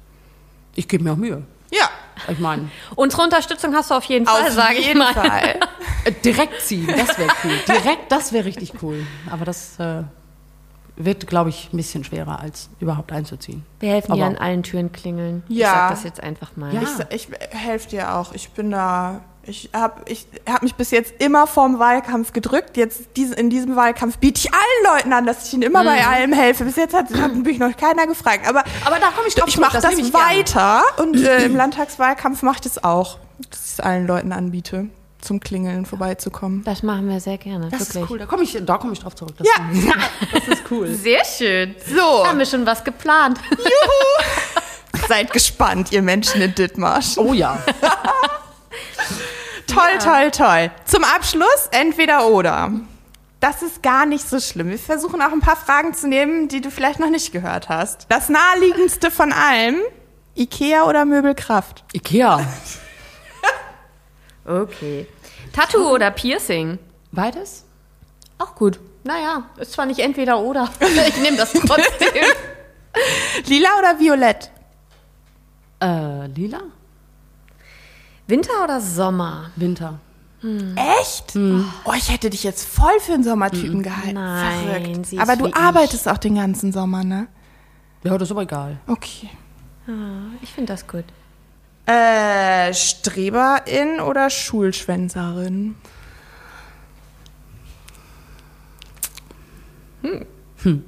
[0.75, 1.43] Ich gebe mir auch Mühe.
[1.71, 1.89] Ja,
[2.29, 5.13] Ich meine, Unsere Unterstützung hast du auf jeden Fall, auf sage ich jeden mal.
[5.13, 5.59] Fall.
[6.05, 7.59] äh, direkt ziehen, das wäre cool.
[7.67, 9.05] Direkt, das wäre richtig cool.
[9.29, 10.03] Aber das äh,
[10.95, 13.65] wird, glaube ich, ein bisschen schwerer, als überhaupt einzuziehen.
[13.79, 15.43] Wir helfen dir Aber- an allen Türen klingeln.
[15.49, 15.71] Ich Ja.
[15.73, 16.73] sag das jetzt einfach mal.
[16.73, 16.81] Ja.
[17.09, 18.33] Ich, ich helfe dir auch.
[18.33, 19.21] Ich bin da.
[19.45, 22.77] Ich habe ich hab mich bis jetzt immer vorm Wahlkampf gedrückt.
[22.77, 26.05] Jetzt diese, in diesem Wahlkampf biete ich allen Leuten an, dass ich ihnen immer bei
[26.07, 26.63] allem helfe.
[26.63, 28.47] Bis jetzt hat, hat mich noch keiner gefragt.
[28.47, 30.25] Aber, Aber da komme ich drauf ich mache das das, ich gerne.
[30.37, 30.83] weiter.
[30.97, 33.17] Und äh, im Landtagswahlkampf mache ich das auch,
[33.49, 34.87] dass ich es allen Leuten anbiete,
[35.23, 36.63] zum Klingeln vorbeizukommen.
[36.63, 38.03] Das machen wir sehr gerne, Das wirklich.
[38.03, 39.35] ist cool, da komme ich, da komm ich drauf zurück.
[39.37, 39.93] Das Ja.
[40.33, 40.93] das ist cool.
[40.93, 41.75] Sehr schön.
[41.93, 43.39] So, Haben wir schon was geplant.
[45.07, 47.17] seid gespannt, ihr Menschen in Dithmarsch.
[47.17, 47.61] Oh ja.
[49.67, 50.71] Toll, toll, toll.
[50.85, 52.71] Zum Abschluss entweder oder.
[53.39, 54.69] Das ist gar nicht so schlimm.
[54.69, 58.05] Wir versuchen auch ein paar Fragen zu nehmen, die du vielleicht noch nicht gehört hast.
[58.09, 59.77] Das naheliegendste von allem,
[60.35, 61.83] Ikea oder Möbelkraft?
[61.93, 62.45] Ikea.
[64.45, 65.07] Okay.
[65.53, 66.77] Tattoo oder Piercing?
[67.11, 67.63] Beides?
[68.37, 68.79] Auch gut.
[69.03, 70.69] Naja, ist zwar nicht entweder oder.
[71.07, 72.23] Ich nehme das trotzdem.
[73.45, 74.49] Lila oder Violett?
[75.81, 76.61] Äh, lila?
[78.27, 79.51] Winter oder Sommer?
[79.55, 79.99] Winter.
[80.99, 81.37] Echt?
[81.85, 84.13] Oh, ich hätte dich jetzt voll für einen Sommertypen gehalten.
[84.15, 85.05] Nein, Verrückt.
[85.05, 85.55] sie ist Aber du wie ich.
[85.55, 87.27] arbeitest auch den ganzen Sommer, ne?
[88.03, 88.77] Ja, das ist aber egal.
[88.87, 89.29] Okay.
[90.41, 91.05] Ich finde das gut.
[91.85, 95.75] Äh, Streberin oder Schulschwänzerin?
[100.01, 100.83] Hm.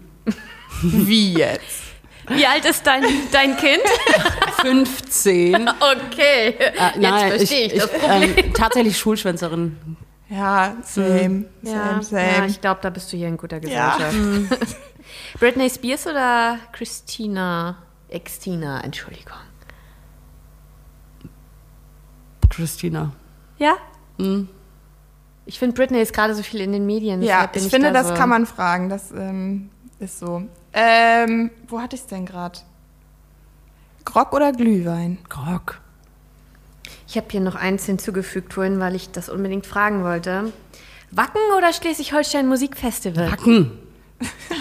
[0.82, 1.84] Wie jetzt?
[2.28, 3.82] Wie alt ist dein, dein Kind?
[4.62, 5.70] 15.
[5.70, 6.48] Okay.
[6.58, 8.34] Äh, Jetzt nein, verstehe ich, das ich, Problem.
[8.38, 9.98] ähm, tatsächlich Schulschwänzerin.
[10.30, 12.48] Ja, same, ja, same, ja, same.
[12.48, 13.96] ich glaube, da bist du hier in guter Ja.
[13.98, 14.78] Gesellschaft.
[15.40, 17.78] Britney Spears oder Christina?
[18.10, 19.38] Extina, Entschuldigung.
[22.50, 23.12] Christina.
[23.58, 23.76] Ja?
[25.46, 27.22] Ich finde, Britney ist gerade so viel in den Medien.
[27.22, 28.14] Ja, bin ich finde, da das so.
[28.16, 28.90] kann man fragen.
[28.90, 29.70] Das ähm,
[30.00, 30.44] ist so.
[30.74, 32.60] Ähm, wo hatte ich es denn gerade?
[34.04, 35.18] Grog oder Glühwein?
[35.30, 35.82] Grog.
[37.08, 40.52] Ich habe hier noch eins hinzugefügt vorhin, weil ich das unbedingt fragen wollte.
[41.12, 43.30] Wacken oder Schleswig-Holstein Musikfestival?
[43.30, 43.80] Backen.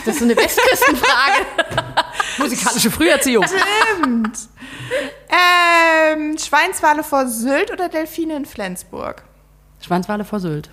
[0.05, 1.47] Das ist so eine Westküstenfrage.
[2.39, 3.45] Musikalische Früherziehung.
[5.35, 9.25] Ähm, Schweinswale vor Sylt oder Delfine in Flensburg?
[9.81, 10.71] Schwanzwale vor Sylt.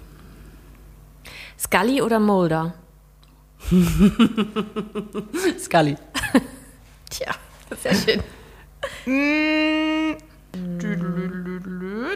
[1.58, 2.74] Scully oder Mulder?
[5.60, 5.96] Scully.
[7.10, 7.34] Tja,
[7.82, 8.22] sehr schön.
[9.06, 10.18] Mm.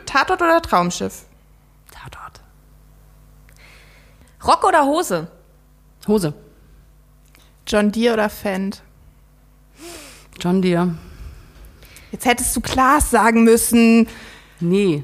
[0.06, 1.26] Tatort oder Traumschiff?
[1.92, 2.42] Tatort.
[4.46, 5.28] Rock oder Hose?
[6.08, 6.34] Hose.
[7.68, 8.84] John Deere oder Fendt?
[10.40, 10.96] John Deere.
[12.16, 14.08] Jetzt hättest du Klaas sagen müssen.
[14.62, 15.04] Nee.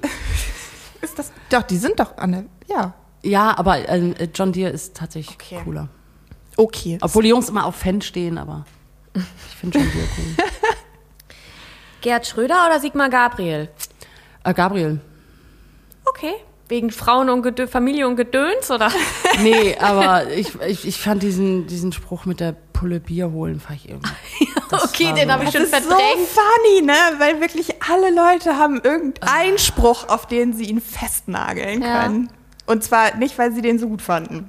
[1.01, 1.33] Ist das?
[1.49, 2.45] Doch, die sind doch an der.
[2.69, 2.93] Ja.
[3.21, 5.59] Ja, aber äh, John Deere ist tatsächlich Okay.
[5.61, 5.89] cooler.
[6.55, 6.97] Okay.
[7.01, 8.63] Obwohl die Jungs immer auf Fan stehen, aber
[9.13, 10.45] ich finde John Deere cool.
[12.01, 13.67] Gerd Schröder oder Sigmar Gabriel?
[14.45, 15.01] Äh, Gabriel.
[16.05, 16.35] Okay.
[16.69, 18.89] Wegen Frauen und Gedö Familie und Gedöns, oder?
[19.43, 23.79] Nee, aber ich, ich, ich fand diesen, diesen Spruch mit der Pulle Bier holen, fand
[23.83, 24.09] ich irgendwie.
[24.71, 26.27] Das okay, den so- habe ich Das schon ist so verdrängt.
[26.29, 26.93] funny, ne?
[27.19, 32.03] Weil wirklich alle Leute haben irgendeinen Spruch, auf den sie ihn festnageln Ja.
[32.03, 32.29] können.
[32.67, 34.47] Und zwar nicht, weil sie den so gut fanden.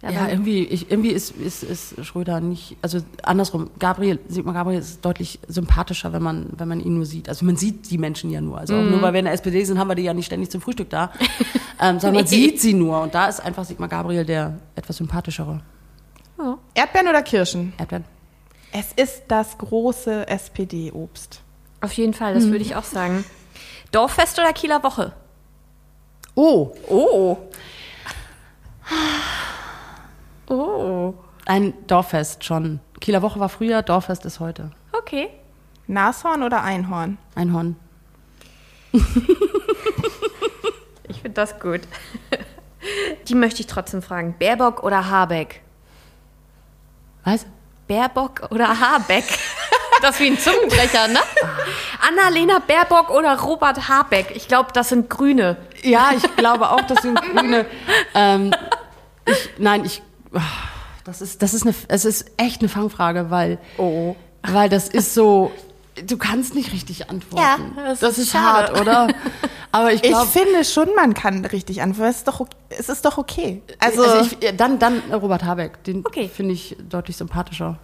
[0.00, 4.78] Ja, Ja, irgendwie, ich, irgendwie ist, ist, ist Schröder nicht, also andersrum, Gabriel, Sigmar Gabriel
[4.78, 7.28] ist deutlich sympathischer, wenn man, wenn man ihn nur sieht.
[7.28, 8.58] Also man sieht die Menschen ja nur.
[8.58, 10.50] Also auch nur weil wir in der SPD sind, haben wir die ja nicht ständig
[10.50, 11.10] zum Frühstück da.
[11.80, 12.28] ähm, sondern man Nee.
[12.30, 13.00] sieht sie nur.
[13.02, 15.62] Und da ist einfach Sigmar Gabriel der etwas sympathischere.
[16.74, 17.72] Erdbeeren oder Kirschen?
[17.78, 18.04] Erdbeeren.
[18.72, 21.40] Es ist das große SPD-Obst.
[21.80, 23.24] Auf jeden Fall, das würde ich auch sagen.
[23.92, 25.12] Dorffest oder Kieler Woche?
[26.34, 27.38] Oh, Oh.
[30.48, 31.14] Oh.
[31.46, 32.80] ein Dorffest schon.
[33.00, 34.70] Kieler Woche war früher, Dorffest ist heute.
[34.92, 35.28] Okay.
[35.86, 37.18] Nashorn oder Einhorn?
[37.34, 37.76] Einhorn.
[41.06, 41.82] Ich finde das gut.
[43.28, 44.34] Die möchte ich trotzdem fragen.
[44.38, 45.62] Baerbock oder Habeck?
[47.24, 47.46] Was?
[47.88, 49.24] Baerbock oder Habeck?
[50.02, 51.20] Das ist wie ein Zungenbrecher, ne?
[52.06, 54.32] Annalena Baerbock oder Robert Habeck?
[54.34, 55.56] Ich glaube, das sind Grüne.
[55.82, 57.64] Ja, ich glaube auch, das sind Grüne.
[58.14, 58.52] Ähm,
[59.24, 60.02] ich, nein, ich.
[60.34, 60.40] ah,
[61.04, 64.14] Das ist, das ist eine, es ist echt eine Fangfrage, weil, Oh.
[64.42, 65.52] weil das ist so.
[66.06, 67.72] Du kannst nicht richtig antworten.
[67.76, 69.08] Ja, das das ist ist hart, oder?
[69.72, 72.10] Aber ich Ich glaube, finde schon, man kann richtig antworten.
[72.10, 73.62] Es ist doch, ok- es ist doch okay.
[73.78, 75.82] Also, also, ich, dann, dann Robert Habeck.
[75.84, 76.28] Den Okay.
[76.28, 77.78] finde ich deutlich sympathischer.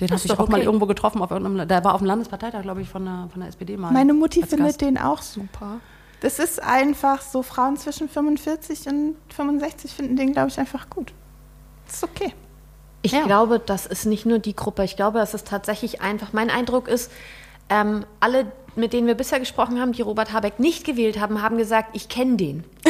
[0.00, 0.64] Den habe ich doch auch mal okay.
[0.66, 3.48] irgendwo getroffen auf irgendeinem, der war auf dem Landesparteitag, glaube ich, von der, von der
[3.50, 3.92] SPD mal.
[3.92, 4.80] meine Mutti findet Gast.
[4.80, 5.80] den auch super.
[6.22, 11.12] Das ist einfach so, Frauen zwischen 45 und 65 finden den, glaube ich, einfach gut.
[11.86, 12.32] Das ist okay.
[13.02, 13.22] Ich Ja.
[13.24, 14.84] glaube, das ist nicht nur die Gruppe.
[14.84, 16.32] Ich glaube, es ist tatsächlich einfach.
[16.32, 17.10] Mein Eindruck ist,
[17.70, 21.56] ähm, alle, mit denen wir bisher gesprochen haben, die Robert Habeck nicht gewählt haben, haben
[21.56, 22.64] gesagt, ich kenne den.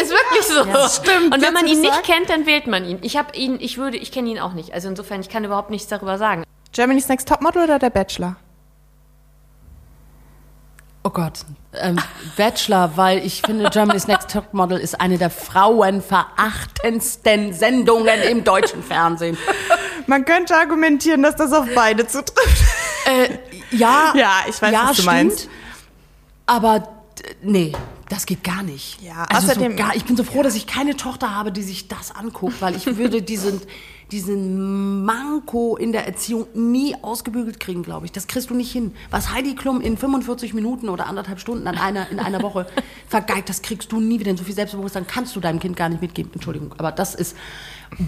[0.00, 0.64] ist wirklich so.
[0.64, 1.34] das stimmt.
[1.34, 2.10] Und wenn man ihn nicht sagst.
[2.10, 2.98] kennt, dann wählt man ihn.
[3.02, 4.72] Ich habe ihn, ich würde, ich kenne ihn auch nicht.
[4.74, 6.44] Also insofern, ich kann überhaupt nichts darüber sagen.
[6.72, 8.36] Germany's Next Topmodel oder der Bachelor?
[11.04, 11.40] Oh Gott.
[11.74, 11.98] Ähm,
[12.36, 18.82] Bachelor, weil ich finde, Germany's Next Top Model ist eine der frauenverachtendsten Sendungen im deutschen
[18.82, 19.36] Fernsehen.
[20.06, 22.62] Man könnte argumentieren, dass das auf beide zutrifft.
[23.06, 23.38] Äh,
[23.70, 25.48] ja, Ja, ich weiß, ja, was du stimmt, meinst.
[26.46, 26.88] Aber
[27.42, 27.72] nee,
[28.08, 29.00] das geht gar nicht.
[29.02, 31.62] Ja, also außerdem- so gar, ich bin so froh, dass ich keine Tochter habe, die
[31.62, 33.60] sich das anguckt, weil ich würde diesen,
[34.12, 38.12] diesen Manko in der Erziehung nie ausgebügelt kriegen, glaube ich.
[38.12, 38.94] Das kriegst du nicht hin.
[39.10, 42.66] Was Heidi Klum in 45 Minuten oder anderthalb Stunden an einer, in einer Woche
[43.08, 44.30] vergeigt, das kriegst du nie wieder.
[44.30, 46.30] Denn so viel Selbstbewusstsein kannst du deinem Kind gar nicht mitgeben.
[46.34, 47.36] Entschuldigung, aber das ist,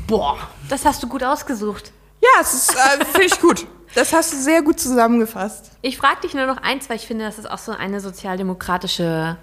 [0.07, 0.37] boah.
[0.69, 1.93] Das hast du gut ausgesucht.
[2.23, 3.67] Ja, es ist, äh, finde ich gut.
[3.95, 5.73] Das hast du sehr gut zusammengefasst.
[5.83, 9.37] Ich frage dich nur noch eins, weil ich finde, das ist auch so eine sozialdemokratische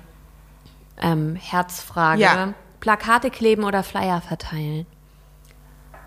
[1.01, 2.22] ähm, Herzfrage.
[2.22, 2.53] Ja.
[2.80, 4.86] Plakate kleben oder Flyer verteilen?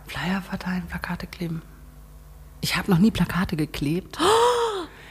[0.07, 1.63] Flyer verteilen, Plakate kleben.
[2.61, 4.19] Ich habe noch nie Plakate geklebt.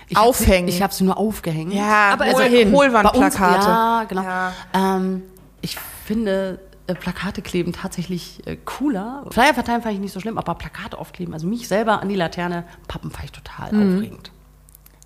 [0.10, 0.68] Ich hab Aufhängen.
[0.70, 1.74] Sie, ich habe sie nur aufgehängt.
[1.74, 3.66] Ja, Aber uns, Hohlwandplakate.
[3.68, 4.22] ja, genau.
[4.22, 4.54] Ja.
[4.74, 5.24] Ähm,
[5.62, 9.24] ich finde äh, Plakate kleben tatsächlich äh, cooler.
[9.32, 12.16] Flyer verteilen fand ich nicht so schlimm, aber Plakate aufkleben, also mich selber an die
[12.16, 13.96] Laterne pappen, fand ich total Mhm.
[13.96, 14.32] aufregend.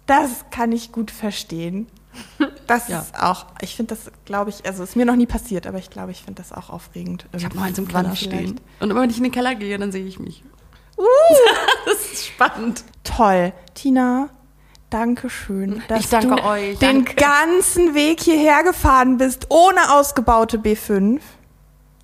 [0.08, 1.88] Das kann ich gut verstehen.
[2.68, 3.00] Das Ja.
[3.00, 5.90] ist auch, ich finde das, glaube ich, also ist mir noch nie passiert, aber ich
[5.90, 7.26] glaube, ich finde das auch aufregend.
[7.36, 8.24] Ich habe noch eins im Keller vielleicht.
[8.26, 8.60] stehen.
[8.80, 10.44] Und immer wenn ich in den Keller gehe, dann sehe ich mich.
[10.98, 11.04] Uh.
[11.86, 12.84] das ist spannend.
[13.04, 13.54] Toll.
[13.74, 14.30] Tina,
[14.90, 16.78] Dankeschön, dass Ich danke du euch.
[16.80, 17.16] den Danke.
[17.16, 21.20] ganzen Weg hierher gefahren bist, ohne ausgebaute B5.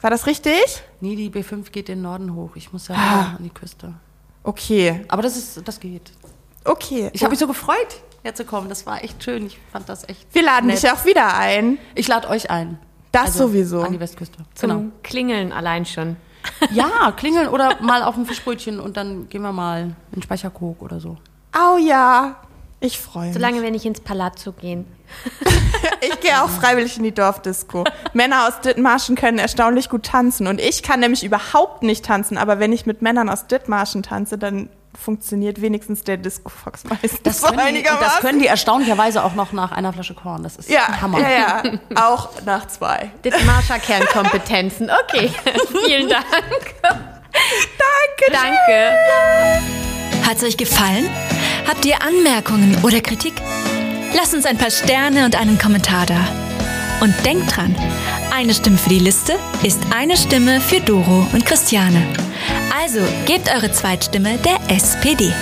[0.01, 0.83] War das richtig?
[0.99, 2.51] Nee, die B5 geht den Norden hoch.
[2.55, 3.21] Ich muss ja Ah.
[3.37, 3.93] an die Küste.
[4.43, 6.11] Okay, Aber das ist, das geht.
[6.65, 7.09] okay.
[7.13, 8.69] Ich habe mich so gefreut, herzukommen.
[8.69, 9.45] Das war echt schön.
[9.45, 10.25] Ich fand das echt.
[10.33, 10.81] Wir laden nett.
[10.81, 11.77] dich auch wieder ein.
[11.95, 12.79] Ich lade euch ein.
[13.11, 13.81] Das sowieso.
[13.81, 14.37] An die Westküste.
[14.55, 14.83] Zum Genau.
[15.03, 16.17] Klingeln allein schon.
[16.71, 20.99] Ja, klingeln oder mal auf ein Fischbrötchen und dann gehen wir mal in Speicherkok oder
[20.99, 21.17] so.
[21.53, 22.35] Au ja,
[22.81, 23.33] ich freue mich.
[23.33, 24.85] Solange wir nicht ins Palazzo gehen.
[26.01, 27.85] Ich gehe auch freiwillig in die Dorfdisco.
[28.13, 32.59] Männer aus Dithmarschen können erstaunlich gut tanzen und ich kann nämlich überhaupt nicht tanzen, aber
[32.59, 34.69] wenn ich mit Männern aus Dithmarschen tanze, dann
[35.01, 39.33] funktioniert wenigstens der Disco Fox meistens Das so können, die, das können die erstaunlicherweise auch
[39.33, 40.43] noch nach einer Flasche Korn.
[40.43, 41.19] Das ist ja, Hammer.
[41.19, 41.63] ja, ja,
[41.95, 43.11] auch nach zwei.
[43.25, 44.89] Dithmarscher Kernkompetenzen.
[45.03, 45.31] Okay,
[45.85, 46.25] vielen Dank.
[46.81, 48.31] Danke.
[48.31, 48.91] Danke.
[50.27, 51.09] Hat's euch gefallen?
[51.67, 53.33] Habt ihr Anmerkungen oder Kritik?
[54.15, 56.27] Lasst uns ein paar Sterne und einen Kommentar da.
[57.03, 57.75] Und denkt dran,
[58.31, 62.01] eine Stimme für die Liste ist eine Stimme für Doro und Christiane.
[62.81, 65.33] Also gebt eure Zweitstimme der SPD.